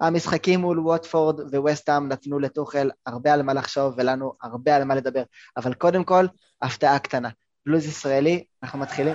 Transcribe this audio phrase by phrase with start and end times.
[0.00, 5.22] המשחקים מול ווטפורד וווסטהאם נתנו לטוחל הרבה על מה לחשוב ולנו הרבה על מה לדבר,
[5.56, 6.26] אבל קודם כל,
[6.62, 7.28] הפתעה קטנה.
[7.66, 9.14] בלוז ישראלי, אנחנו מתחילים.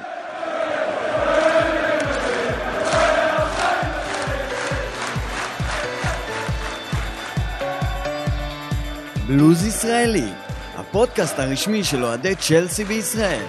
[9.27, 10.29] בלוז ישראלי,
[10.75, 13.45] הפודקאסט הרשמי של אוהדי צ'לסי בישראל.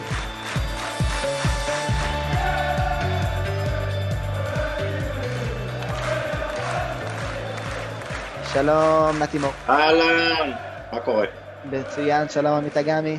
[8.55, 9.51] שלום, נתי מור.
[9.69, 10.52] אהלן,
[10.92, 11.27] מה קורה?
[11.65, 13.19] מצוין, שלום עמית אגמי.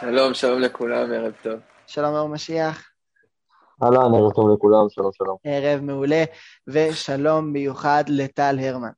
[0.00, 1.60] שלום, שלום לכולם, ערב טוב.
[1.86, 2.90] שלום אור משיח.
[3.82, 5.36] אהלן, ערב טוב לכולם, שלום שלום.
[5.44, 6.24] ערב מעולה,
[6.68, 8.90] ושלום מיוחד לטל הרמן.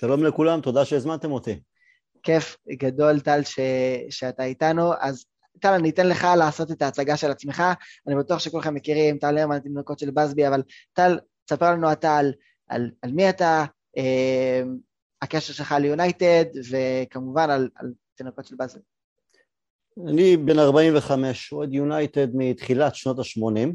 [0.00, 1.60] שלום לכולם, תודה שהזמנתם אותי.
[2.22, 3.58] כיף גדול, טל, ש...
[4.10, 4.92] שאתה איתנו.
[5.00, 5.24] אז
[5.60, 7.62] טל, אני אתן לך לעשות את ההצגה של עצמך.
[8.06, 12.32] אני בטוח שכולכם מכירים, טל הרמן, תינוקות של בסבי, אבל טל, תספר לנו אתה על,
[12.68, 13.64] על, על מי אתה,
[15.22, 18.82] הקשר שלך ליונייטד, וכמובן על, על תינוקות של בסבי.
[20.08, 23.70] אני בן 45, אוהד יונייטד מתחילת שנות ה-80.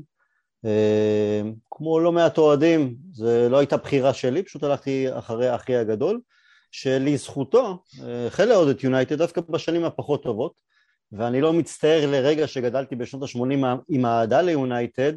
[0.66, 6.22] אה, כמו לא מעט אוהדים, זו לא הייתה בחירה שלי, פשוט הלכתי אחרי אחי הגדול.
[6.72, 7.84] שלזכותו
[8.28, 10.54] החל לעוד את יונייטד דווקא בשנים הפחות טובות
[11.12, 15.14] ואני לא מצטער לרגע שגדלתי בשנות ה-80 עם האהדה ליונייטד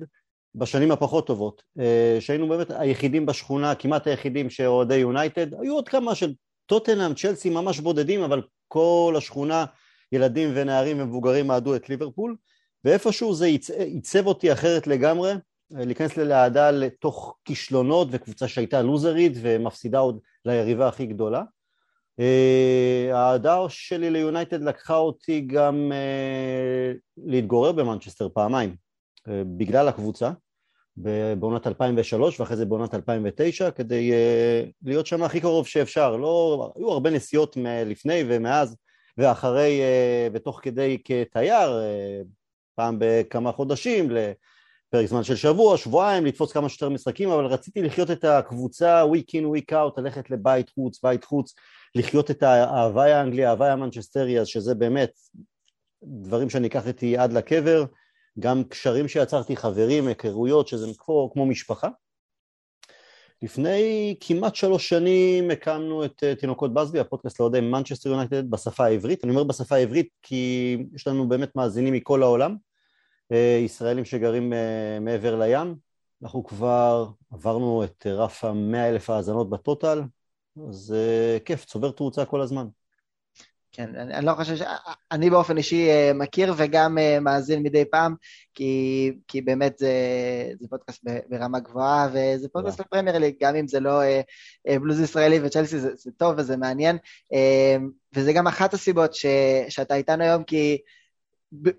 [0.54, 6.14] בשנים הפחות טובות אה, שהיינו באמת היחידים בשכונה, כמעט היחידים שאוהדי יונייטד היו עוד כמה
[6.14, 6.32] של
[6.66, 9.64] טוטנאם, צ'לסי ממש בודדים אבל כל השכונה
[10.12, 12.36] ילדים ונערים ומבוגרים אהדו את ליברפול
[12.84, 13.46] ואיפשהו זה
[13.78, 15.32] עיצב אותי אחרת לגמרי
[15.70, 21.42] להיכנס לאהדה לתוך כישלונות וקבוצה שהייתה לוזרית ומפסידה עוד ליריבה הכי גדולה.
[22.20, 28.76] אה, האהדה שלי ליונייטד לקחה אותי גם אה, להתגורר במנצ'סטר פעמיים אה,
[29.28, 30.30] בגלל הקבוצה
[31.38, 34.12] בעונת 2003 ואחרי זה בעונת 2009 כדי
[34.82, 36.16] להיות שם הכי קרוב שאפשר.
[36.16, 37.56] לא, היו הרבה נסיעות
[37.86, 38.76] לפני ומאז
[39.18, 39.80] ואחרי
[40.32, 41.80] ותוך כדי כתייר
[42.74, 44.10] פעם בכמה חודשים
[44.90, 49.30] פרק זמן של שבוע, שבועיים, לתפוס כמה שיותר משחקים, אבל רציתי לחיות את הקבוצה week
[49.36, 51.54] in, week out, ללכת לבית חוץ, בית חוץ,
[51.94, 55.10] לחיות את ההוואי האנגלי, ההוואי המנצ'סטרי, שזה באמת
[56.02, 57.84] דברים שאני אקח איתי עד לקבר,
[58.40, 61.88] גם קשרים שיצרתי, חברים, היכרויות, שזה כמו, כמו משפחה.
[63.42, 69.24] לפני כמעט שלוש שנים הקמנו את אה, תינוקות בסבי, הפודקאסט לאוהדי מנצ'סטר יונייטד בשפה העברית.
[69.24, 72.56] אני אומר בשפה העברית כי יש לנו באמת מאזינים מכל העולם.
[73.32, 75.76] אה, ישראלים שגרים אה, מעבר לים.
[76.22, 80.02] אנחנו כבר עברנו את רף המאה אלף האזנות בטוטל,
[80.68, 80.94] אז
[81.44, 82.66] כיף, צובר תאוצה כל הזמן.
[83.72, 84.62] כן, אני, אני לא חושב ש...
[85.12, 88.14] אני באופן אישי מכיר וגם מאזין מדי פעם,
[88.54, 89.92] כי, כי באמת זה,
[90.60, 94.00] זה פודקאסט ברמה גבוהה, וזה פודקאסט לפרמייר ליג, גם אם זה לא
[94.66, 96.98] בלוז ישראלי וצ'לסי, זה, זה טוב וזה מעניין.
[98.16, 99.26] וזה גם אחת הסיבות ש,
[99.68, 100.78] שאתה איתנו היום, כי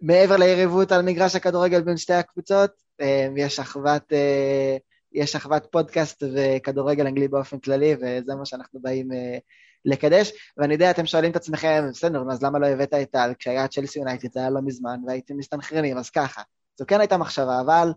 [0.02, 2.72] מעבר ליריבות על מגרש הכדורגל בין שתי הקבוצות,
[3.02, 4.78] אה, יש אחוות, אה,
[5.12, 9.38] יש אחוות פודקאסט וכדורגל אנגלי באופן כללי, וזה מה שאנחנו באים אה,
[9.86, 10.32] לקדש.
[10.58, 13.34] ואני יודע, אתם שואלים את עצמכם, בסדר, אז למה לא הבאת את טל?
[13.40, 16.42] כשהיה צ'לסי יונייטד זה היה לא מזמן, והייתם מסתנכרנים, אז ככה.
[16.80, 17.92] זו כן הייתה מחשבה, אבל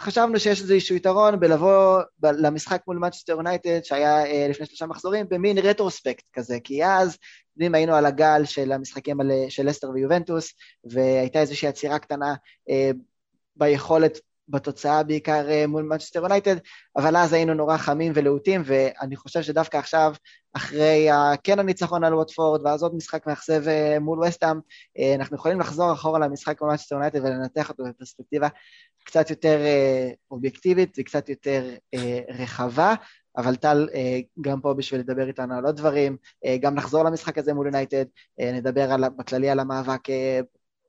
[0.00, 5.26] חשבנו שיש איזשהו יתרון בלבוא ב- למשחק מול מנצ'סטר יונייטד שהיה אה, לפני שלושה מחזורים
[5.28, 7.16] במין retrospect כזה, כי אז,
[7.56, 10.52] יודעים, היינו על הגל של המשחקים על, של לסטר ויובנטוס,
[10.84, 12.34] והייתה איזושהי עצירה קטנה
[12.70, 12.90] אה,
[13.56, 14.18] ביכולת
[14.48, 16.56] בתוצאה בעיקר אה, מול מנצ'סטר יונייטד,
[16.96, 20.14] אבל אז היינו נורא חמים ולהוטים, ואני חושב שדווקא עכשיו,
[20.52, 21.08] אחרי
[21.44, 24.60] כן הניצחון על ווטפורד, ואז עוד משחק מאכזב אה, מול ווסטהאם,
[24.98, 28.48] אה, אנחנו יכולים לחזור אחורה למשחק מול מנצ'סטר יונייטד ולנתח אותו בפרספקטיבה
[29.04, 29.58] קצת יותר
[30.30, 31.74] אובייקטיבית וקצת יותר
[32.28, 32.94] רחבה.
[33.36, 33.88] אבל טל
[34.40, 36.16] גם פה בשביל לדבר איתנו על עוד דברים,
[36.60, 38.04] גם נחזור למשחק הזה מול יונייטד,
[38.40, 40.00] נדבר על, בכללי על המאבק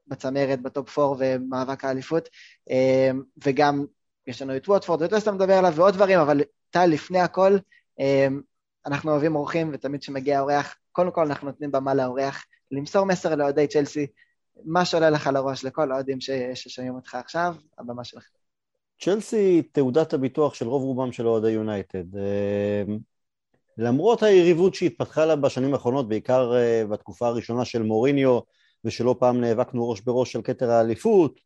[0.08, 2.30] בצמרת, בטופ 4 ומאבק האליפות,
[2.70, 3.86] אמ, וגם
[4.28, 7.58] יש לנו את ווטפורד ואת שאתה מדבר עליו ועוד דברים, אבל טל, לפני הכל,
[8.00, 8.42] אמ,
[8.86, 13.68] אנחנו אוהבים אורחים, ותמיד כשמגיע אורח, קודם כל אנחנו נותנים במה לאורח, למסור מסר לאוהדי
[13.68, 14.08] צ'לסי,
[14.66, 16.18] מה שעולה לך לראש לכל האוהדים
[16.54, 18.24] ששומעים אותך עכשיו, הבמה שלך.
[19.02, 22.16] צ'לסי תעודת הביטוח של רוב רובם של אוהדי יונייטד.
[22.16, 22.98] אמ,
[23.78, 28.40] למרות היריבות שהתפתחה לה בשנים האחרונות, בעיקר אה, בתקופה הראשונה של מוריניו,
[28.86, 31.40] ושלא פעם נאבקנו ראש בראש על כתר האליפות.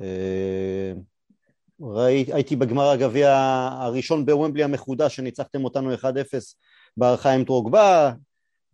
[0.00, 0.92] אה,
[1.80, 3.30] ראי, הייתי בגמר הגביע
[3.80, 5.98] הראשון בוומבלי המחודש שניצחתם אותנו 1-0
[6.96, 8.12] בהערכה עם טרוגבה,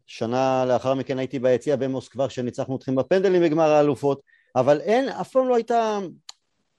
[0.06, 4.20] שנה לאחר מכן הייתי ביציע במוסקבה כשניצחנו אתכם בפנדלים בגמר האלופות,
[4.56, 5.98] אבל אין, אף פעם לא הייתה,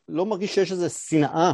[0.10, 1.54] לא מרגיש שיש איזו שנאה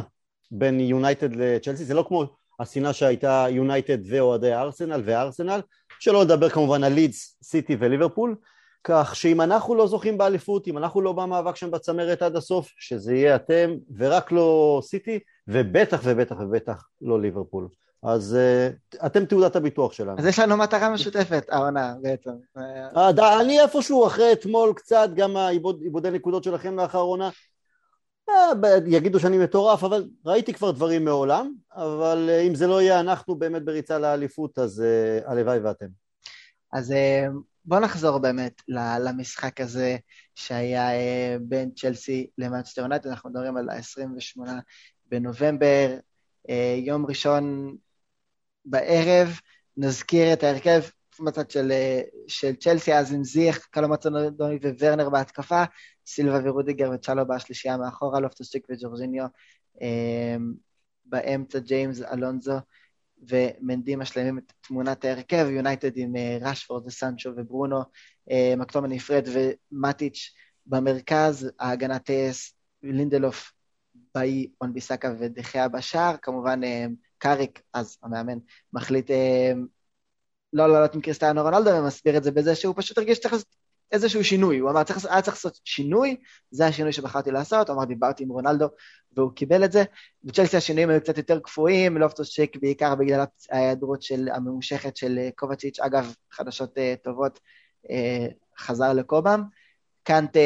[0.50, 2.24] בין יונייטד לצ'לסי, זה לא כמו
[2.60, 5.60] השנאה שהייתה יונייטד ואוהדי ארסנל וארסנל,
[6.00, 8.36] שלא לדבר כמובן על לידס, סיטי וליברפול,
[8.84, 13.14] כך שאם אנחנו לא זוכים באליפות, אם אנחנו לא במאבק שם בצמרת עד הסוף, שזה
[13.14, 15.18] יהיה אתם ורק לא סיטי,
[15.48, 17.68] ובטח ובטח ובטח לא ליברפול.
[18.02, 20.18] אז uh, אתם תעודת הביטוח שלנו.
[20.18, 22.30] אז יש לנו מטרה משותפת, העונה בעצם.
[22.96, 27.30] אה, אני איפשהו אחרי אתמול קצת, גם העיבודי נקודות שלכם לאחרונה,
[28.28, 28.52] אה,
[28.86, 33.64] יגידו שאני מטורף, אבל ראיתי כבר דברים מעולם, אבל אם זה לא יהיה אנחנו באמת
[33.64, 34.84] בריצה לאליפות, אז
[35.26, 35.86] הלוואי ואתם.
[36.72, 36.94] אז
[37.64, 38.62] בוא נחזור באמת
[39.00, 39.96] למשחק הזה
[40.34, 40.88] שהיה
[41.40, 44.40] בין צ'לסי למאנצ'סטר יונייטד, אנחנו מדברים על ה-28
[45.06, 45.98] בנובמבר,
[46.76, 47.76] יום ראשון
[48.64, 49.28] בערב,
[49.76, 50.80] נזכיר את ההרכב
[51.24, 51.72] בצד של,
[52.28, 55.62] של צ'לסי, אז עם זיאש, קאלום הדסון-אודוי וורנר בהתקפה,
[56.06, 59.26] סילבה ורודיגר וצ'לובה בשלישייה מאחורה, לופטוס-צ'יק וג'ורג'יניו,
[61.04, 62.58] באמצע ג'יימס אלונזו
[63.28, 67.80] ומנדי משלמים את תמונת ההרכב, יונייטד עם ראשפורד וסנצ'ו וברונו,
[68.56, 70.34] מקטומיניי פרד ומטיץ'
[70.66, 73.52] במרכז, ההגנה טלס, לינדלוף,
[74.14, 76.60] באי, און ביסאקה ודה חאה בשער, כמובן
[77.18, 78.38] קאריק, אז המאמן,
[78.72, 79.52] מחליט אה,
[80.52, 83.59] לא לעלות עם קריסטיאנו רונלדו, ומסביר את זה בזה שהוא פשוט הרגיש שצריך לעשות
[83.92, 84.58] איזשהו שינוי.
[84.58, 86.16] הוא אמר, צריך, היה צריך לעשות שינוי,
[86.50, 88.68] זה השינוי שבחרתי לעשות, הוא אמר, דיברתי עם רונלדו,
[89.16, 89.84] והוא קיבל את זה.
[90.24, 95.28] בצ'לסי השינויים היו קצת יותר קפואים, לופטוס שיק בעיקר בגלל ההיעדרות של, הממושכת של אה,
[95.36, 97.40] קובצ'יץ', אגב, חדשות uh, טובות,
[97.86, 97.90] uh,
[98.58, 99.42] חזר לקובם.
[100.02, 100.38] קאנטה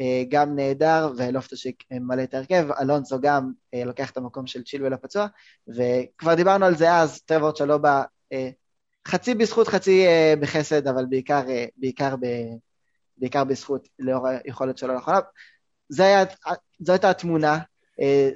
[0.00, 4.92] אה, גם נהדר, ולופטושיק מלא את ההרכב, אלונסו גם אה, לוקח את המקום של צ'ילואל
[4.92, 5.26] הפצוע,
[5.68, 8.02] וכבר דיברנו על זה אז, טרוורט שלו בא
[9.08, 10.06] חצי בזכות, חצי
[10.40, 11.42] בחסד, אבל בעיקר,
[11.76, 12.14] בעיקר,
[13.18, 15.20] בעיקר בזכות לאור היכולת שלו לאחרונה.
[15.88, 16.02] זו
[16.88, 17.58] הייתה התמונה,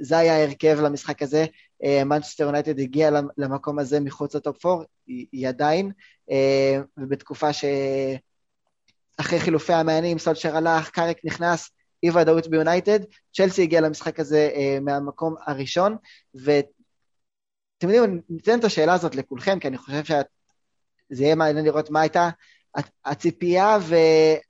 [0.00, 1.46] זה היה ההרכב למשחק הזה.
[2.06, 5.92] מנצ'סטר יונייטד הגיע למקום הזה מחוץ לטופ 4, היא, עדיין,
[6.96, 7.64] ובתקופה ש...
[9.16, 11.70] אחרי חילופי המאמנים, סולשר הלך, קאריק נכנס,
[12.02, 13.00] אי ודאות ביונייטד,
[13.32, 15.96] צ'לסי הגיע למשחק הזה אה, מהמקום הראשון,
[16.34, 22.00] ואתם יודעים, ניתן את השאלה הזאת לכולכם, כי אני חושב שזה יהיה מעניין לראות מה
[22.00, 22.30] הייתה
[23.04, 23.78] הציפייה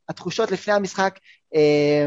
[0.09, 1.19] והתחושות לפני המשחק,
[1.55, 2.07] אה,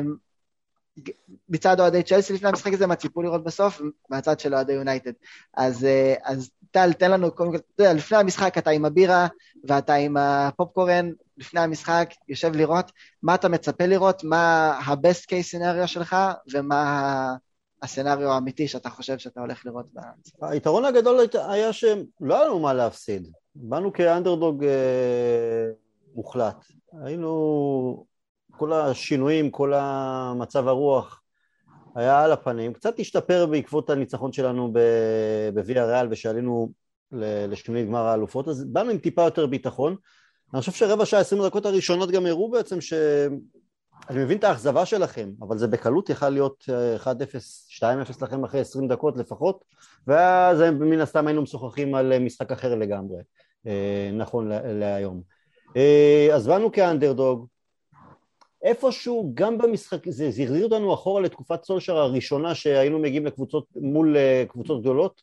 [1.49, 5.11] מצד אוהדי צ'לסי לפני המשחק הזה, מה ציפו לראות בסוף, מהצד של אוהדי יונייטד.
[5.57, 9.27] אז, אה, אז טל, תן לנו, קודם כל, אתה יודע, לפני המשחק אתה עם הבירה
[9.63, 12.91] ואתה עם הפופקורן, לפני המשחק, יושב לראות
[13.23, 16.15] מה אתה מצפה לראות, מה ה-best case scenario שלך,
[16.53, 17.35] ומה
[17.81, 20.39] הסצנריו האמיתי שאתה חושב שאתה הולך לראות במשחק.
[20.41, 21.95] היתרון הגדול היה שלא
[22.29, 23.27] היה לנו מה להפסיד.
[23.55, 24.65] באנו כאנדרדוג
[26.15, 26.65] מוחלט.
[27.03, 28.05] היינו,
[28.51, 31.21] כל השינויים, כל המצב הרוח
[31.95, 32.73] היה על הפנים.
[32.73, 34.73] קצת השתפר בעקבות הניצחון שלנו
[35.53, 36.71] בוויה ריאל ושעלינו
[37.11, 39.95] לשמינית גמר האלופות, אז באנו עם טיפה יותר ביטחון.
[40.53, 42.93] אני חושב שרבע שעה, עשרים דקות הראשונות גם הראו בעצם ש...
[44.09, 46.65] אני מבין את האכזבה שלכם, אבל זה בקלות יכל להיות
[47.03, 47.07] 1-0,
[47.83, 49.65] אה, 2-0 לכם אחרי 20 דקות לפחות,
[50.07, 53.17] ואז מן הסתם היינו משוחחים על אה, משחק אחר לגמרי,
[53.67, 55.21] אה, נכון להיום.
[56.33, 57.45] אז באנו כאנדרדוג,
[58.63, 64.15] איפשהו גם במשחק, זה, החזיר אותנו אחורה לתקופת סולשר הראשונה שהיינו מגיעים לקבוצות, מול
[64.47, 65.21] קבוצות גדולות,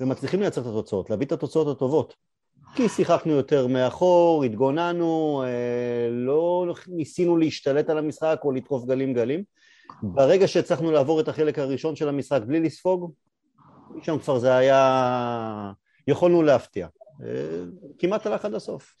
[0.00, 2.14] ומצליחים לייצר את התוצאות, להביא את התוצאות הטובות.
[2.74, 9.44] כי שיחקנו יותר מאחור, התגוננו, אה, לא ניסינו להשתלט על המשחק או לדחוף גלים גלים.
[10.02, 13.12] ברגע שהצלחנו לעבור את החלק הראשון של המשחק בלי לספוג,
[13.90, 15.72] משם כבר זה היה...
[16.08, 16.86] יכולנו להפתיע.
[17.24, 17.64] אה,
[17.98, 18.94] כמעט הלך עד הסוף.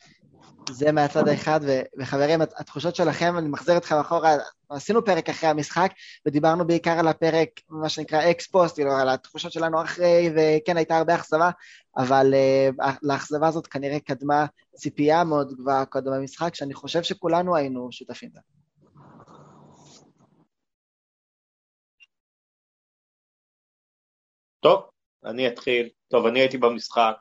[0.70, 1.60] זה מהצד האחד,
[1.98, 4.36] וחברים, התחושות שלכם, אני מחזיר אתכם אחורה,
[4.68, 5.92] עשינו פרק אחרי המשחק,
[6.26, 10.96] ודיברנו בעיקר על הפרק, מה שנקרא אקס פוסט, כאילו, על התחושות שלנו אחרי, וכן, הייתה
[10.96, 11.50] הרבה אכזבה,
[11.96, 12.34] אבל
[12.78, 18.30] uh, לאכזבה הזאת כנראה קדמה ציפייה מאוד גבוהה קודם במשחק, שאני חושב שכולנו היינו שותפים
[18.34, 18.40] לה.
[24.60, 24.82] טוב,
[25.24, 25.88] אני אתחיל.
[26.08, 27.16] טוב, אני הייתי במשחק,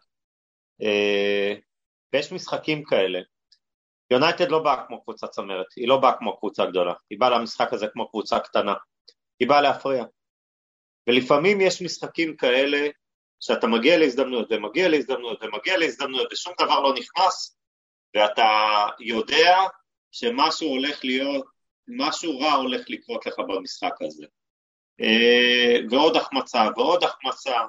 [2.14, 3.20] ויש משחקים כאלה.
[4.12, 7.74] יונייטד לא באה כמו קבוצה צמרת, היא לא באה כמו קבוצה גדולה, היא באה למשחק
[7.74, 8.74] הזה כמו קבוצה קטנה,
[9.40, 10.06] היא באה להפריע.
[11.08, 12.88] ולפעמים יש משחקים כאלה
[13.40, 17.58] שאתה מגיע להזדמנויות ומגיע להזדמנויות ומגיע להזדמנויות ושום דבר לא נכנס,
[18.16, 18.50] ואתה
[19.00, 19.58] יודע
[20.12, 21.46] שמשהו הולך להיות,
[21.88, 24.26] משהו רע הולך לקרות לך במשחק הזה.
[25.02, 27.60] אה, ועוד החמצה ועוד החמצה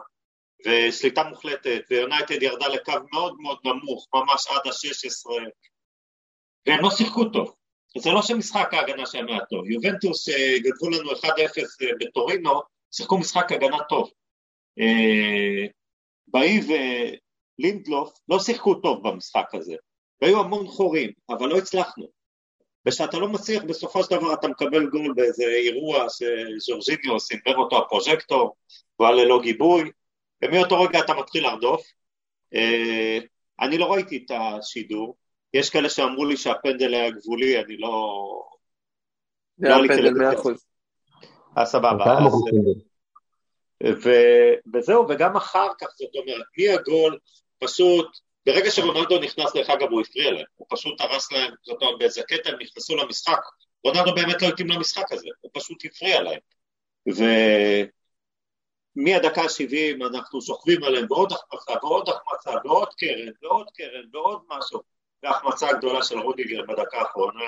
[0.67, 5.31] ושליטה מוחלטת, ויונייטד ירדה לקו מאוד מאוד נמוך, ממש עד ה-16,
[6.67, 7.55] והם לא שיחקו טוב.
[7.99, 9.71] זה לא שמשחק ההגנה שלהם היה טוב.
[9.71, 11.27] יובנטוס שגדבו לנו 1-0
[12.01, 14.11] בטורינו, שיחקו משחק הגנה טוב.
[14.79, 15.67] אה,
[16.27, 16.61] באי
[17.59, 19.75] ולינדלוף לא שיחקו טוב במשחק הזה,
[20.23, 22.07] והיו המון חורים, אבל לא הצלחנו.
[22.87, 28.57] וכשאתה לא מצליח, בסופו של דבר אתה מקבל גול באיזה אירוע שז'ורג'יניו סינבר אותו הפרוז'קטור,
[28.99, 29.91] והוא היה ללא גיבוי,
[30.43, 31.87] ומאותו רגע אתה מתחיל לרדוף.
[32.55, 33.19] אה,
[33.61, 35.17] אני לא ראיתי את השידור,
[35.55, 37.93] יש כאלה שאמרו לי שהפנדל היה גבולי, אני לא...
[39.57, 40.65] זה היה פנדל מאה אחוז.
[41.59, 42.19] אה, סבבה.
[42.19, 42.33] אז...
[44.05, 44.11] ו...
[44.75, 47.19] וזהו, וגם אחר כך, זאת אומרת, מהגול,
[47.59, 48.07] פשוט,
[48.47, 52.23] ברגע שרונלדו נכנס, דרך אגב, הוא הפריע להם, הוא פשוט הרס להם, זאת אומרת, באיזה
[52.23, 53.41] קטע הם נכנסו למשחק,
[53.85, 56.39] רונלדו באמת לא התאים למשחק הזה, הוא פשוט הפריע להם.
[58.97, 64.81] ומהדקה ה-70 אנחנו שוכבים עליהם בעוד החמצה, ועוד החמצה, ועוד קרן, ועוד קרן, ועוד משהו.
[65.23, 67.41] וההחמצה הגדולה של רודיגר בדקה האחרונה,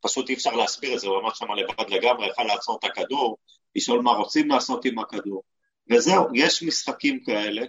[0.00, 3.36] פשוט אי אפשר להסביר את זה, הוא עמד שם לבד לגמרי, יכל לעצור את הכדור,
[3.76, 5.42] לשאול מה רוצים לעשות עם הכדור,
[5.90, 7.62] וזהו, יש משחקים כאלה,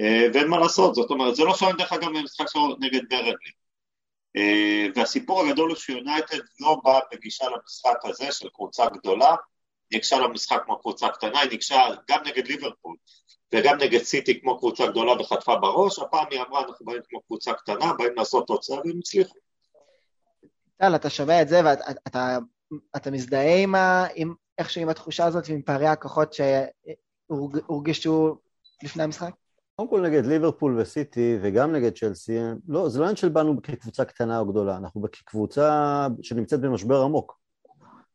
[0.00, 3.50] אה, ואין מה לעשות, זאת אומרת, זה לא שונה דרך אגב ממשחק שלו נגד ברנלי.
[4.36, 9.34] אה, והסיפור הגדול הוא שיונייטד לא בא בגישה למשחק הזה של קבוצה גדולה,
[9.94, 11.78] ניגשה למשחק כמו קבוצה קטנה, היא ניגשה
[12.10, 12.96] גם נגד ליברפול
[13.54, 17.52] וגם נגד סיטי כמו קבוצה גדולה וחטפה בראש, הפעם היא אמרה אנחנו באים כמו קבוצה
[17.52, 19.34] קטנה, באים לעשות תוצאה והם הצליחו.
[20.76, 22.38] טל, אתה שומע את זה ואתה אתה,
[22.96, 26.36] אתה מזדהה עם, ה, עם איכשהו עם התחושה הזאת ועם פערי הכוחות
[27.28, 28.36] שהורגשו
[28.82, 29.30] לפני המשחק?
[29.76, 34.04] קודם כל נגד ליברפול וסיטי וגם נגד צ'לסי, לא, זה לא עניין של באנו כקבוצה
[34.04, 37.43] קטנה או גדולה, אנחנו כקבוצה שנמצאת במשבר עמוק.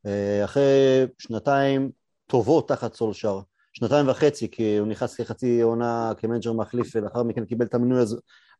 [0.05, 1.91] אה, אחרי שנתיים
[2.27, 3.39] טובות תחת סולשר,
[3.73, 8.03] שנתיים וחצי, כי הוא נכנס כחצי עונה כמנג'ר מחליף ולאחר מכן קיבל את המינוי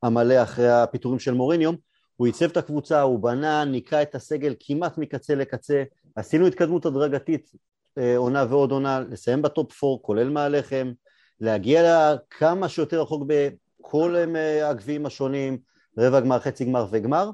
[0.04, 1.76] המלא אחרי הפיטורים של מוריניו,
[2.16, 5.84] הוא ייצב את הקבוצה, הוא בנה, ניקה את הסגל כמעט מקצה לקצה,
[6.16, 7.52] עשינו התקדמות הדרגתית
[7.98, 10.92] אה, עונה ועוד עונה, לסיים בטופ 4, כולל מעליכם,
[11.40, 15.58] להגיע כמה שיותר רחוק בכל אה, הגביעים השונים,
[15.98, 17.30] רבע גמר, חצי גמר וגמר,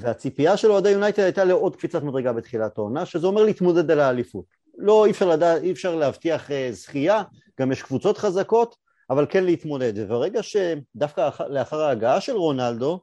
[0.00, 4.44] והציפייה של אוהדי יונייטד הייתה לעוד קפיצת מדרגה בתחילת העונה, שזה אומר להתמודד על האליפות.
[4.78, 7.22] לא, אי אפשר, לדע, אי אפשר להבטיח אה, זכייה,
[7.60, 8.76] גם יש קבוצות חזקות,
[9.10, 9.92] אבל כן להתמודד.
[9.96, 13.00] וברגע שדווקא לאחר ההגעה של רונלדו,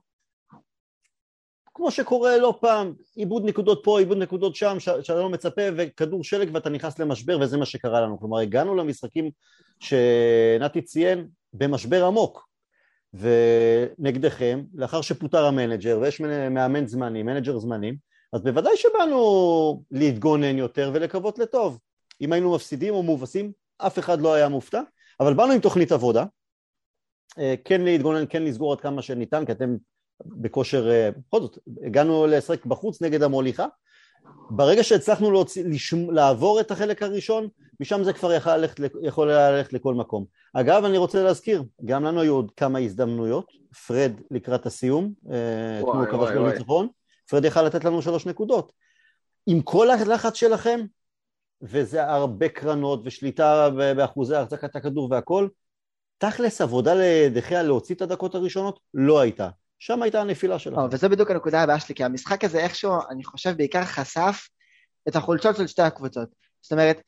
[1.74, 6.50] כמו שקורה לא פעם, איבוד נקודות פה, איבוד נקודות שם, שאתה לא מצפה, וכדור שלג
[6.54, 8.20] ואתה נכנס למשבר, וזה מה שקרה לנו.
[8.20, 9.32] כלומר, הגענו למשחקים
[9.80, 12.48] שנתי ציין במשבר עמוק,
[13.19, 17.96] ונגדכם, לאחר שפוטר המנג'ר, ויש מאמן זמני, מנג'ר זמני,
[18.34, 21.79] אז בוודאי שבאנו להתגונן יותר ולקוות לטוב.
[22.22, 24.81] אם היינו מפסידים או מובסים, אף אחד לא היה מופתע,
[25.19, 26.25] אבל באנו עם תוכנית עבודה,
[27.39, 29.75] אה, כן להתגונן, כן לסגור עד כמה שניתן, כי אתם
[30.25, 33.65] בכושר, אה, בכל זאת, הגענו לשחק בחוץ נגד המוליכה,
[34.50, 37.48] ברגע שהצלחנו להוציא, לשמ, לעבור את החלק הראשון,
[37.79, 40.25] משם זה כבר יכול ללכת, יכול ללכת לכל מקום.
[40.53, 43.51] אגב, אני רוצה להזכיר, גם לנו היו עוד כמה הזדמנויות,
[43.88, 46.88] פרד לקראת הסיום, אה, אתמול כבש בניצחון,
[47.29, 48.72] פרד יכל לתת לנו שלוש נקודות.
[49.48, 50.79] עם כל הלחץ שלכם,
[51.62, 55.48] וזה הרבה קרנות ושליטה באחוזי החזקת הכדור והכל,
[56.17, 59.50] תכלס עבודה לדחיה להוציא את הדקות הראשונות לא הייתה.
[59.79, 60.77] שם הייתה הנפילה שלו.
[60.91, 64.48] וזה בדיוק הנקודה הבאה שלי, כי המשחק הזה איכשהו, אני חושב, בעיקר חשף
[65.08, 66.29] את החולשות של שתי הקבוצות.
[66.62, 67.01] זאת אומרת,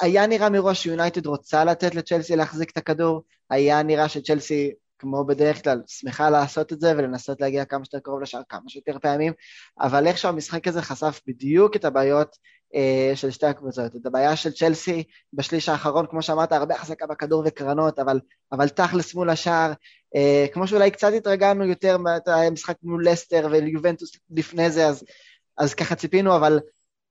[0.00, 4.72] היה נראה מראש שיונייטד רוצה לתת לצ'לסי להחזיק את הכדור, היה נראה שצ'לסי,
[5.04, 8.98] כמו בדרך כלל, שמחה לעשות את זה ולנסות להגיע כמה שיותר קרוב לשער כמה שיותר
[9.02, 9.32] פעמים,
[9.80, 12.36] אבל איכשהו המשחק הזה חשף בדיוק את הבעיות
[12.74, 13.96] אה, של שתי הקבוצות.
[13.96, 18.20] את הבעיה של צ'לסי בשליש האחרון, כמו שאמרת, הרבה החזקה בכדור וקרנות, אבל,
[18.52, 19.72] אבל תכלס מול השער,
[20.16, 25.04] אה, כמו שאולי קצת התרגלנו יותר מהמשחק מול לסטר וליובנטוס לפני זה, אז,
[25.58, 26.60] אז ככה ציפינו, אבל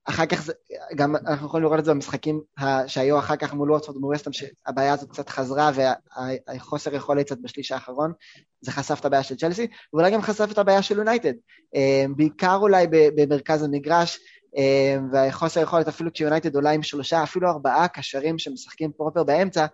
[0.06, 0.54] אחר כך זה,
[0.96, 2.42] גם אנחנו יכולים לראות את זה במשחקים
[2.88, 7.72] שהיו אחר כך מול ווטפורד ומול וסטם, שהבעיה הזאת קצת חזרה והחוסר יכולת קצת בשליש
[7.72, 8.14] האחרון,
[8.62, 11.34] זה חשף את הבעיה של צ'לסי, ואולי גם חשף את הבעיה של יונייטד,
[11.76, 14.20] אה, בעיקר אולי במרכז המגרש,
[14.58, 19.66] אה, והחוסר יכולת אפילו כשיונייטד עולה עם שלושה, אפילו ארבעה קשרים שמשחקים פרופר באמצע,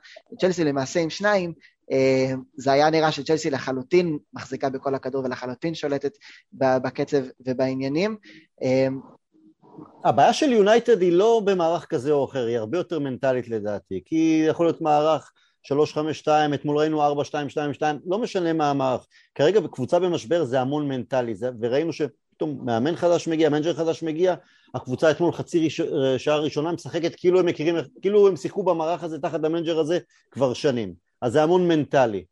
[0.42, 1.54] צ'לסי למעשה עם שניים,
[1.92, 6.12] אה, זה היה נראה שצ'לסי לחלוטין מחזיקה בכל הכדור ולחלוטין שולטת
[6.54, 8.18] בקצב ובעניינים.
[10.04, 14.46] הבעיה של יונייטד היא לא במערך כזה או אחר, היא הרבה יותר מנטלית לדעתי, כי
[14.48, 15.32] יכול להיות מערך
[15.68, 19.06] 3-5-2, אתמול ראינו 4-2-2-2, לא משנה מה המערך.
[19.36, 24.36] כרגע בקבוצה במשבר זה המון מנטלי, זה, וראינו שפתאום מאמן חדש מגיע, מנג'ר חדש מגיע,
[24.76, 25.82] הקבוצה אתמול חצי ראש,
[26.18, 30.00] שעה ראשונה משחקת כאילו הם מכירים, כאילו הם שיחקו במערך הזה תחת המנג'ר הזה
[30.32, 30.94] כבר שנים.
[31.22, 32.26] אז זה המון מנטלי.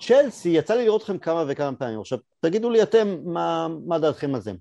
[0.00, 2.00] צ'לסי, יצא לי לראות אתכם כמה וכמה פעמים.
[2.00, 4.52] עכשיו, תגידו לי אתם מה, מה דעתכם על זה.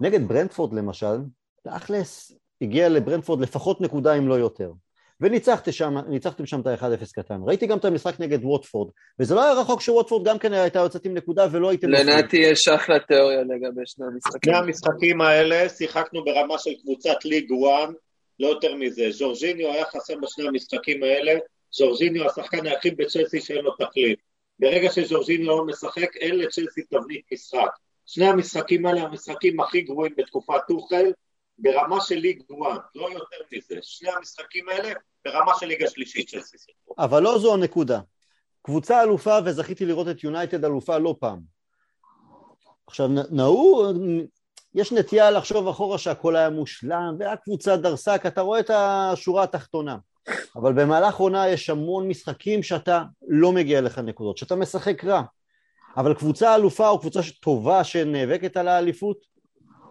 [0.00, 1.16] נגד ברנדפורד למשל,
[1.64, 4.72] תכלס הגיע לברנדפורד לפחות נקודה אם לא יותר.
[5.20, 7.40] וניצחתם שם, ניצחתם שם את ה-1-0 קטן.
[7.46, 11.04] ראיתי גם את המשחק נגד ווטפורד, וזה לא היה רחוק שווטפורד גם כן הייתה יוצאת
[11.04, 11.88] עם נקודה ולא הייתם...
[11.88, 14.52] לנתי יש אחלה תיאוריה לגבי שני המשחקים.
[14.52, 17.94] שני המשחקים האלה שיחקנו ברמה של קבוצת ליג 1,
[18.40, 19.10] לא יותר מזה.
[19.10, 21.32] ז'ורג'יניו היה חסר בשני המשחקים האלה,
[21.72, 24.18] ז'ורג'יניו השחקן היחיד בצ'לסי שאין לו תקליט.
[24.58, 27.70] ברגע שז'ורג'יניו לא משחק, אין לצ'לסי תבנית משחק.
[28.06, 31.12] שני המשחקים האלה המשחקים הכי גרועים בתקופת טוחל,
[31.58, 32.42] ברמה של ליג
[32.72, 33.74] 1, לא יותר מזה.
[33.82, 34.92] שני המשחקים האלה
[35.24, 36.72] ברמה של ליגה שלישית של סיסי.
[36.98, 38.00] אבל לא זו הנקודה.
[38.62, 41.40] קבוצה אלופה, וזכיתי לראות את יונייטד אלופה לא פעם.
[42.86, 43.96] עכשיו, נהוג,
[44.74, 49.96] יש נטייה לחשוב אחורה שהכל היה מושלם, והקבוצה דרסה, כי אתה רואה את השורה התחתונה.
[50.56, 55.22] אבל במהלך עונה יש המון משחקים שאתה לא מגיע לך נקודות, שאתה משחק רע.
[55.96, 59.33] אבל קבוצה אלופה או קבוצה טובה שנאבקת על האליפות,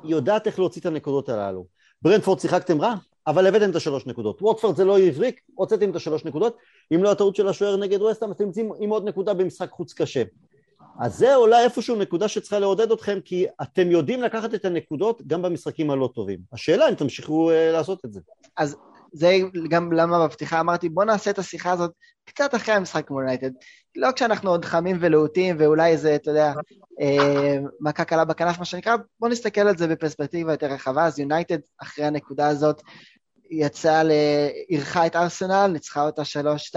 [0.04, 1.66] היא יודעת איך להוציא את הנקודות הללו.
[2.02, 2.96] ברנדפורד שיחקתם רע,
[3.28, 4.42] אבל הבאתם את השלוש נקודות.
[4.42, 6.58] ווטפורד זה לא הבריק, הוצאתם את השלוש נקודות.
[6.96, 10.24] אם לא הטעות של השוער נגד ווסטהאם, אתם יוצאים עם עוד נקודה במשחק חוץ קשה.
[11.00, 15.42] אז זה אולי איפשהו נקודה שצריכה לעודד אתכם, כי אתם יודעים לקחת את הנקודות גם
[15.42, 16.40] במשחקים הלא טובים.
[16.54, 18.20] השאלה אם תמשיכו uh, לעשות את זה.
[18.58, 18.78] אז
[19.14, 19.38] זה
[19.70, 21.92] גם למה בפתיחה אמרתי, בוא נעשה את השיחה הזאת
[22.26, 23.50] קצת אחרי המשחק מול יונייטד.
[23.96, 26.54] לא כשאנחנו עוד חמים ולהוטים ואולי איזה, אתה יודע,
[27.02, 31.06] אה, מכה קלה בכנף, מה שנקרא, בוא נסתכל על זה בפרספקטיבה יותר רחבה.
[31.06, 32.82] אז יונייטד, אחרי הנקודה הזאת,
[33.50, 34.02] יצאה,
[34.70, 36.76] אירחה את ארסנל, ניצחה אותה 3-2,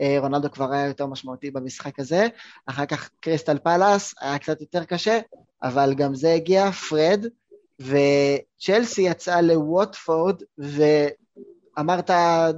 [0.00, 2.26] אה, רונלדו כבר היה יותר משמעותי במשחק הזה,
[2.66, 5.18] אחר כך קריסטל פלאס, היה קצת יותר קשה,
[5.62, 7.26] אבל גם זה הגיע, פרד,
[7.80, 10.42] וצ'לסי יצאה לווטפורד,
[11.76, 12.10] ואמרת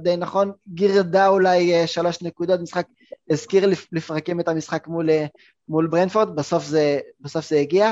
[0.03, 2.87] די נכון, גירדה אולי אה, שלוש נקודות, משחק
[3.29, 5.25] הזכיר לפרקים את המשחק מול, אה,
[5.69, 7.91] מול ברנפורד, בסוף זה, בסוף זה הגיע,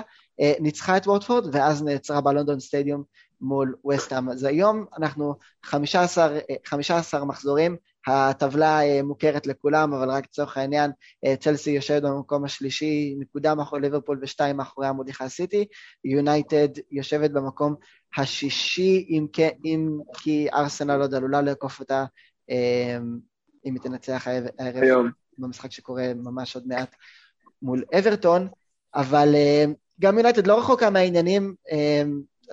[0.60, 3.04] ניצחה את ווטפורד, ואז נעצרה בלונדון סטדיום
[3.42, 4.30] מול וסטהאם.
[4.30, 7.76] אז היום אנחנו 15, 15 מחזורים,
[8.08, 10.92] הטבלה אה, מוכרת לכולם, אבל רק לצורך העניין,
[11.26, 15.66] אה, צלסי יושבת במקום השלישי, נקודה מאחורי ליברפול ושתיים מאחורי המוליכה סיטי,
[16.04, 17.76] יונייטד יושבת במקום
[18.18, 19.28] השישי, אם,
[19.66, 22.06] אם כי ארסנל עוד עלולה לעקוף אותה,
[22.50, 22.98] אה,
[23.66, 24.28] אם היא תנצח
[24.60, 25.06] הערב
[25.38, 26.96] במשחק שקורה ממש עוד מעט
[27.62, 28.48] מול אברטון,
[28.96, 29.36] אבל
[30.00, 31.56] גם יונייטד לא רחוקה מהעניינים,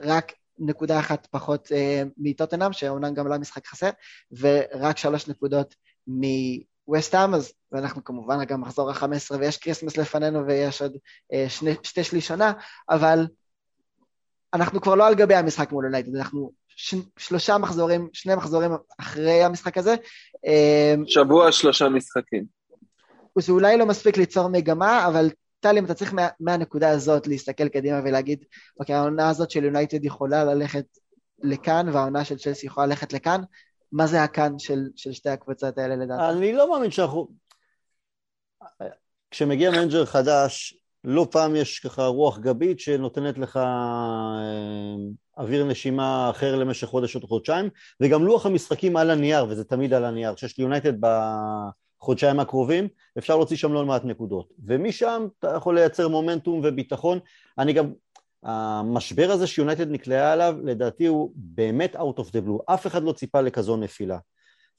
[0.02, 3.90] רק נקודה אחת פחות אה, מטוטנהאם, שאומנם גם לא משחק חסר,
[4.38, 5.74] ורק שלוש נקודות
[6.06, 10.96] מווסטהאם, אז אנחנו כמובן גם מחזור ה-15 ויש כריסמס לפנינו ויש עוד
[11.32, 12.52] אה, שני, שתי שליש שנה,
[12.90, 13.26] אבל
[14.54, 19.42] אנחנו כבר לא על גבי המשחק מול יונייטד, אנחנו ש, שלושה מחזורים, שני מחזורים אחרי
[19.42, 19.94] המשחק הזה.
[20.46, 22.44] אה, שבוע שלושה משחקים.
[23.38, 25.30] זה אולי לא מספיק ליצור מגמה, אבל
[25.64, 28.44] טלי, אם אתה צריך מה, מהנקודה הזאת להסתכל קדימה ולהגיד,
[28.80, 30.84] אוקיי, העונה הזאת של יונייטד יכולה ללכת
[31.42, 33.40] לכאן, והעונה של צ'לסי יכולה ללכת לכאן,
[33.92, 36.22] מה זה הכאן של, של שתי הקבוצות האלה לדעתך?
[36.36, 37.28] אני לא מאמין שאנחנו...
[39.30, 40.74] כשמגיע מנג'ר חדש,
[41.04, 44.94] לא פעם יש ככה רוח גבית שנותנת לך אה,
[45.38, 47.68] אוויר נשימה אחר למשך חודש או חודשיים,
[48.00, 51.00] וגם לוח המשחקים על הנייר, וזה תמיד על הנייר, שיש יונייטד
[52.04, 52.88] בחודשיים הקרובים,
[53.18, 54.52] אפשר להוציא שם לא מעט נקודות.
[54.64, 57.18] ומשם אתה יכול לייצר מומנטום וביטחון.
[57.58, 57.92] אני גם,
[58.42, 62.74] המשבר הזה שיונייטד נקלעה עליו, לדעתי הוא באמת out of the blue.
[62.74, 64.18] אף אחד לא ציפה לכזו נפילה.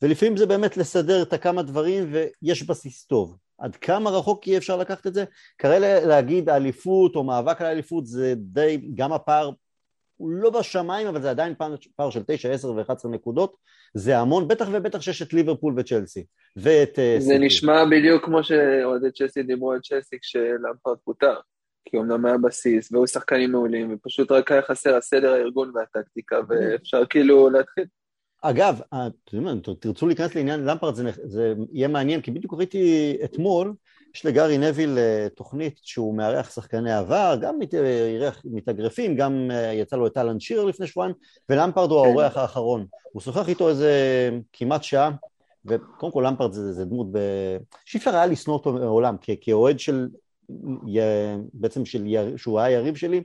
[0.02, 3.38] ולפעמים זה באמת לסדר את הכמה דברים ויש בסיס טוב.
[3.58, 5.26] עד כמה רחוק יהיה אפשר לקחת את זה?
[5.58, 9.52] כרגע להגיד אליפות או מאבק על האליפות זה די, גם הפער
[10.18, 11.54] הוא לא בשמיים, אבל זה עדיין
[11.96, 13.56] פער, של 9, 10 ו-11 נקודות,
[13.94, 16.26] זה המון, בטח ובטח שיש את ליברפול וצ'לסי.
[16.56, 17.00] ואת...
[17.00, 17.46] אה, זה סיפור.
[17.46, 21.36] נשמע בדיוק כמו שאוהדי צ'לסי דיברו על צ'לסי כשלמפרד פוטר,
[21.86, 27.06] כי אומנם היה בסיס, והיו שחקנים מעולים, ופשוט רק היה חסר הסדר הארגון והטקטיקה, ואפשר
[27.06, 27.86] כאילו להתחיל.
[28.42, 29.08] אגב, אה,
[29.80, 33.74] תרצו להיכנס לעניין למפרד, זה, זה יהיה מעניין, כי בדיוק ראיתי אתמול,
[34.16, 37.60] יש לגארי נביל אה, תוכנית שהוא מארח שחקני עבר, גם
[38.08, 41.14] אירח מתאגרפים, גם אה, יצא לו את אלן שירר לפני שבועיים,
[41.50, 42.86] ולמפרד הוא האורח האחרון.
[43.12, 43.92] הוא שוחח איתו איזה
[44.54, 45.12] כמעט שעה,
[45.66, 47.18] וקודם כל למפרד זה, זה דמות ב...
[47.86, 50.08] שאי אפשר היה לשנוא אותו מעולם, כאוהד של...
[51.54, 52.08] בעצם של...
[52.38, 53.24] שהוא היה יריב שלי,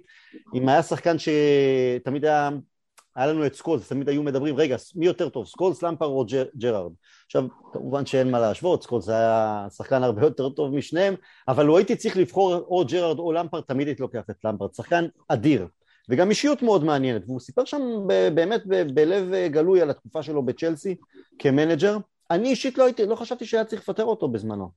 [0.54, 2.50] אם היה שחקן שתמיד היה
[3.16, 6.92] היה לנו את סקולס, תמיד היו מדברים, רגע, מי יותר טוב, סקולס, למפארד או ג'רארד?
[7.26, 11.14] עכשיו, כמובן שאין מה להשוות, סקולס היה שחקן הרבה יותר טוב משניהם,
[11.48, 15.06] אבל לו הייתי צריך לבחור או ג'רארד או למפארד, תמיד הייתי לוקח את למפארד, שחקן
[15.28, 15.66] אדיר,
[16.08, 17.80] וגם אישיות מאוד מעניינת, והוא סיפר שם
[18.34, 20.96] באמת בלב גלוי על התקופה שלו בצ'לסי
[21.38, 21.98] כמנג'ר,
[22.30, 24.70] אני אישית לא, הייתי, לא חשבתי שהיה צריך לפטר אותו בזמנו.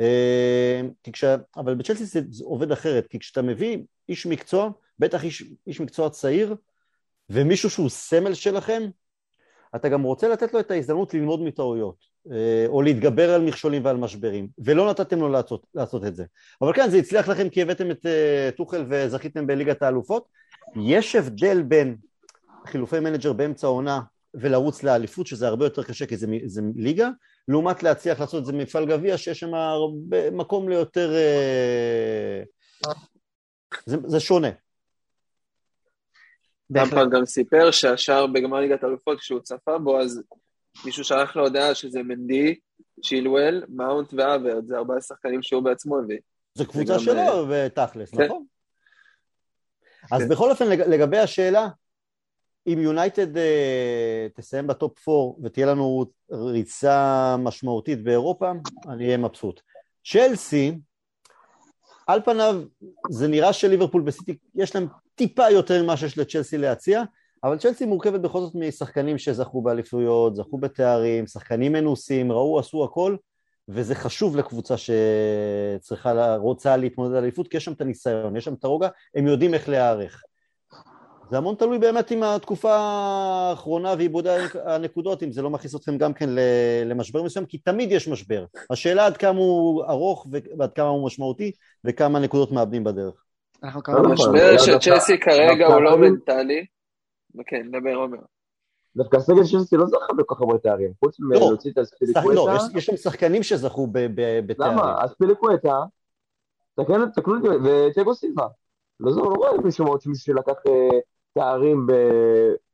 [0.00, 0.80] אה,
[1.12, 1.24] כש...
[1.56, 6.54] אבל בצ'לסי זה עובד אחרת, כי כשאתה מביא איש מקצוע, בטח איש, איש מקצוע צעיר,
[7.30, 8.82] ומישהו שהוא סמל שלכם,
[9.76, 11.96] אתה גם רוצה לתת לו את ההזדמנות ללמוד מטעויות,
[12.32, 16.24] אה, או להתגבר על מכשולים ועל משברים, ולא נתתם לו לעשות, לעשות את זה.
[16.62, 20.28] אבל כן, זה הצליח לכם כי הבאתם את uh, טוחל וזכיתם בליגת האלופות.
[20.76, 21.96] יש הבדל בין
[22.66, 24.00] חילופי מנג'ר באמצע העונה
[24.34, 27.08] ולרוץ לאליפות, שזה הרבה יותר קשה כי זה, זה ליגה,
[27.48, 31.12] לעומת להצליח לעשות את זה במפעל גביע, שיש שם הרבה מקום ליותר...
[32.86, 32.88] Uh,
[33.86, 34.48] זה, זה שונה.
[36.70, 40.22] דמפרד גם סיפר שהשער בגמר ליגת האלופות, כשהוא צפה בו, אז
[40.84, 42.54] מישהו שלח לו הודעה שזה מנדי,
[43.04, 46.18] צ'ילואל, מאונט והאוורד, זה ארבעה שחקנים שהוא בעצמו הביא.
[46.54, 48.24] זו קבוצה שלו בתכלס, כן.
[48.24, 48.44] נכון?
[50.12, 50.28] אז כן.
[50.28, 51.68] בכל אופן, לגבי השאלה,
[52.66, 53.40] אם יונייטד uh,
[54.34, 58.52] תסיים בטופ 4 ותהיה לנו ריצה משמעותית באירופה,
[58.88, 59.60] אני אהיה מבסוט.
[60.04, 60.78] צ'לסי,
[62.06, 62.62] על פניו
[63.10, 64.86] זה נראה שליברפול וסיטי יש להם
[65.18, 67.02] טיפה יותר ממה שיש לצ'לסי להציע,
[67.44, 73.16] אבל צ'לסי מורכבת בכל זאת משחקנים שזכו באליפויות, זכו בתארים, שחקנים מנוסים, ראו, עשו הכל,
[73.68, 78.54] וזה חשוב לקבוצה שצריכה, רוצה להתמודד על אליפות, כי יש שם את הניסיון, יש שם
[78.54, 80.22] את הרוגע, הם יודעים איך להיערך.
[81.30, 84.26] זה המון תלוי באמת עם התקופה האחרונה ועיבוד
[84.64, 86.30] הנקודות, אם זה לא מכניס אתכם גם כן
[86.86, 88.44] למשבר מסוים, כי תמיד יש משבר.
[88.70, 90.26] השאלה עד כמה הוא ארוך
[90.58, 91.52] ועד כמה הוא משמעותי
[91.84, 93.27] וכמה נקודות מאבדים בדרך.
[93.62, 96.66] המשבר של צ'לסי כרגע הוא לא מנטלי.
[97.46, 98.18] כן, נדבר עומר.
[98.96, 102.34] דווקא הסגל של צ'לסי לא זכה בכל כך הרבה תארים, חוץ לא, מלהוציא את הספיליקווטה.
[102.34, 103.86] לא, יש שם שחקנים שזכו
[104.46, 104.78] בתארים.
[104.78, 105.02] למה?
[105.02, 105.82] הספיליקווטה,
[106.74, 108.46] תקנו אותי, וטגו סילבה.
[109.00, 110.98] לא זוכר, לא רואה מישהו מאוד שמישהו שלקח אה,
[111.34, 111.86] תארים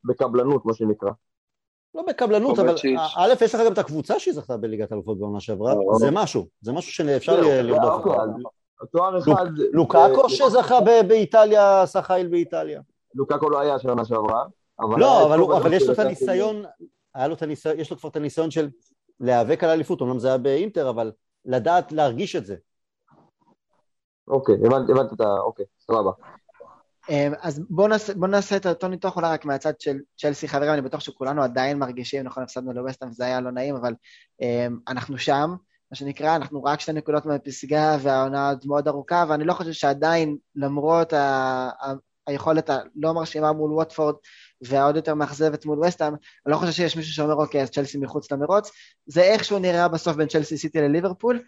[0.05, 1.11] בקבלנות, מה שנקרא.
[1.95, 2.75] לא בקבלנות, אבל
[3.17, 6.47] א', יש לך גם את הקבוצה שהיא זכתה בליגת אלופות בעונה שעברה, לא, זה משהו,
[6.61, 8.17] זה משהו שאפשר לרדוף אותו.
[8.93, 9.47] תואר אחד...
[9.73, 12.81] לוקאקו שזכה באיטליה, עשה חייל באיטליה.
[13.15, 14.45] לוקאקו לא היה שנה שעברה.
[14.81, 16.65] לא, אבל יש לו את הניסיון,
[17.15, 18.69] היה לו את הניסיון, יש לו כבר את הניסיון של
[19.21, 21.13] להיאבק על האליפות, אמנם זה היה באינטר, אבל
[21.45, 22.57] לדעת להרגיש את זה.
[24.29, 25.41] אוקיי, הבנתי את ה...
[25.41, 26.11] אוקיי, סבבה.
[27.09, 30.73] אמ, אז בואו נעשה, בוא נעשה את אותו ניתוח אולי רק מהצד של צ'לסי חברים,
[30.73, 33.95] אני בטוח שכולנו עדיין מרגישים, נכון, הפסדנו לווסטהאם וזה היה לא נעים, אבל
[34.43, 35.55] um, אנחנו שם,
[35.95, 40.37] מה שנקרא, אנחנו רק שתי נקודות מהפסגה והעונה עוד מאוד ארוכה, ואני לא חושב שעדיין,
[40.57, 41.19] למרות ה,
[41.83, 41.93] ה,
[42.27, 44.15] היכולת הלא מרשימה מול ווטפורד
[44.61, 48.33] והעוד יותר מאכזבת מול וסטהאם, אני לא חושב שיש מישהו שאומר, אוקיי, אז צ'לסי מחוץ
[48.33, 48.71] למרוץ,
[49.07, 51.43] זה איכשהו נראה בסוף בין צ'לסי סיטי לליברפול,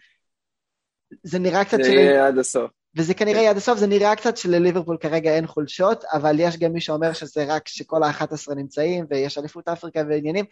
[1.23, 1.79] זה נראה קצת...
[1.83, 2.71] זה יהיה עד הסוף.
[2.97, 6.73] וזה כנראה יהיה עד הסוף, זה נראה קצת שלליברפול כרגע אין חולשות, אבל יש גם
[6.73, 10.45] מי שאומר שזה רק שכל ה-11 נמצאים ויש אליפות אפריקה ועניינים.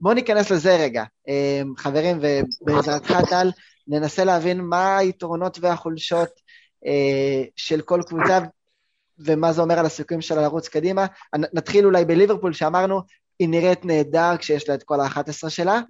[0.00, 1.04] בואו ניכנס לזה רגע.
[1.28, 3.50] אמ, חברים, ובעזרתך טל,
[3.88, 6.28] ננסה להבין מה היתרונות והחולשות
[6.86, 8.38] אה, של כל קבוצה
[9.18, 11.06] ומה זה אומר על הסיכויים שלה לרוץ קדימה.
[11.34, 13.00] נתחיל אולי בליברפול, שאמרנו,
[13.38, 15.80] היא נראית נהדר כשיש לה את כל ה-11 שלה.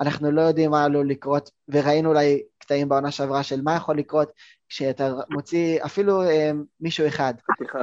[0.00, 4.32] אנחנו לא יודעים מה עלול לקרות, וראינו אולי קטעים בעונה שעברה של מה יכול לקרות
[4.68, 7.34] כשאתה מוציא אפילו אה, מישהו אחד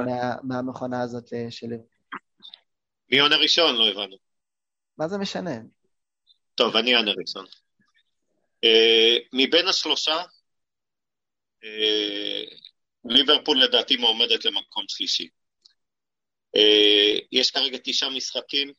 [0.06, 1.66] מה, מהמכונה הזאת אה, של.
[3.12, 3.76] מי עונה ראשון?
[3.76, 4.27] לא הבנו.
[4.98, 5.50] מה זה משנה?
[6.54, 7.46] טוב, אני אענה ראשון.
[8.64, 10.22] אה, מבין השלושה,
[11.64, 12.44] אה,
[13.04, 15.28] ליברפול לדעתי מועמדת למקום שלישי.
[16.56, 18.72] אה, יש כרגע תשעה משחקים.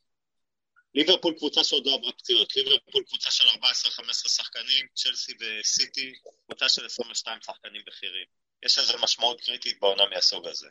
[0.96, 6.14] ליברפול קבוצה שעוד לא עברה פציעות, ליברפול קבוצה של 14-15 שחקנים, צ'לסי וסיטי
[6.46, 8.26] קבוצה של 22 שחקנים בכירים.
[8.66, 10.68] יש לזה משמעות קריטית בעונה מהסוג הזה.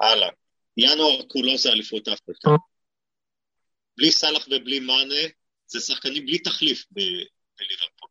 [0.00, 0.28] הלאה.
[0.76, 2.50] ינואר כולו זה אליפות אפריקה.
[4.00, 5.28] בלי סאלח ובלי מאנה,
[5.66, 6.84] זה שחקנים בלי תחליף
[7.58, 8.08] בליברפול.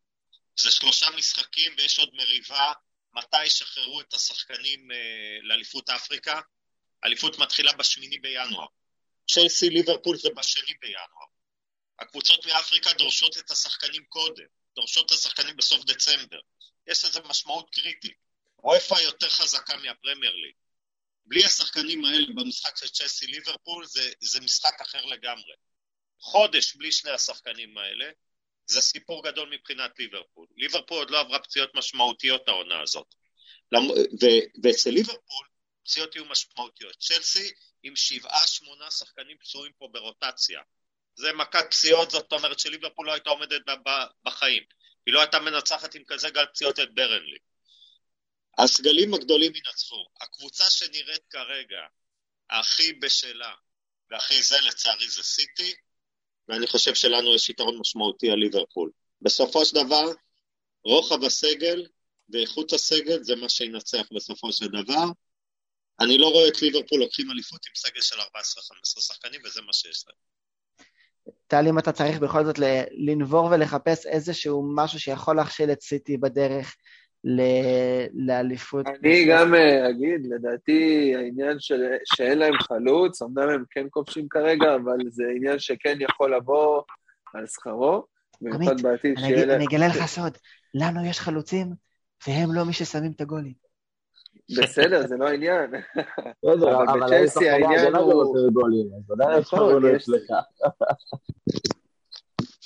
[0.59, 2.73] זה שלושה משחקים ויש עוד מריבה
[3.13, 4.97] מתי ישחררו את השחקנים אה,
[5.41, 6.41] לאליפות אפריקה.
[7.03, 8.65] האליפות מתחילה בשמיני בינואר.
[9.27, 11.27] צ'לסי ליברפול זה בשני בינואר.
[11.99, 16.39] הקבוצות מאפריקה דורשות את השחקנים קודם, דורשות את השחקנים בסוף דצמבר.
[16.87, 18.17] יש לזה משמעות קריטית.
[18.63, 20.53] וופא יותר חזקה מהפרמייר ליג.
[21.25, 25.53] בלי השחקנים האלה במשחק של צ'לסי ליברפול זה, זה משחק אחר לגמרי.
[26.19, 28.11] חודש בלי שני השחקנים האלה,
[28.65, 30.47] זה סיפור גדול מבחינת ליברפול.
[30.57, 33.15] ליברפול עוד לא עברה פציעות משמעותיות העונה הזאת.
[34.63, 35.47] ואצל ליברפול
[35.83, 36.95] פציעות יהיו משמעותיות.
[36.99, 37.51] צ'לסי
[37.83, 40.61] עם שבעה, שמונה שחקנים פצועים פה ברוטציה.
[41.15, 43.61] זה מכת פציעות, זאת אומרת שליברפול לא הייתה עומדת
[44.23, 44.63] בחיים.
[45.05, 47.37] היא לא הייתה מנצחת עם כזה גל פציעות את ברנלי.
[48.57, 50.05] הסגלים הגדולים ינצחו.
[50.21, 51.81] הקבוצה שנראית כרגע
[52.49, 53.53] הכי בשלה
[54.11, 55.73] והכי זה לצערי זה סיטי,
[56.49, 58.91] ואני חושב שלנו יש יתרון משמעותי על ליברפול.
[59.21, 60.11] בסופו של דבר,
[60.83, 61.85] רוחב הסגל
[62.29, 65.05] ואיכות הסגל זה מה שינצח בסופו של דבר.
[66.01, 68.23] אני לא רואה את ליברפול לוקחים אליפות עם סגל של 14-15
[69.01, 70.17] שחקנים, וזה מה שיש להם.
[71.47, 72.55] טל, אם אתה צריך בכל זאת
[72.91, 76.75] לנבור ולחפש איזשהו משהו שיכול להכשיל את סיטי בדרך
[78.13, 78.85] לאליפות.
[78.87, 84.75] אני גם אה, אגיד, לדעתי העניין של, שאין להם חלוץ, אמנם הם כן כובשים כרגע,
[84.75, 86.81] אבל זה עניין שכן יכול לבוא
[87.33, 88.03] על שכרו,
[88.41, 89.57] במיוחד עמית, בעתיד אני, שיהיה אגיד, להם...
[89.57, 90.37] אני אגלה לך סוד,
[90.73, 91.67] לנו יש חלוצים,
[92.27, 93.69] והם לא מי ששמים את הגולים.
[94.61, 95.71] בסדר, זה לא העניין.
[96.45, 100.31] בסדר, אבל בצ'לסי העניין הגנה הוא- גם עושים גולים, אז עדיין נכון, לא יש- אצלך.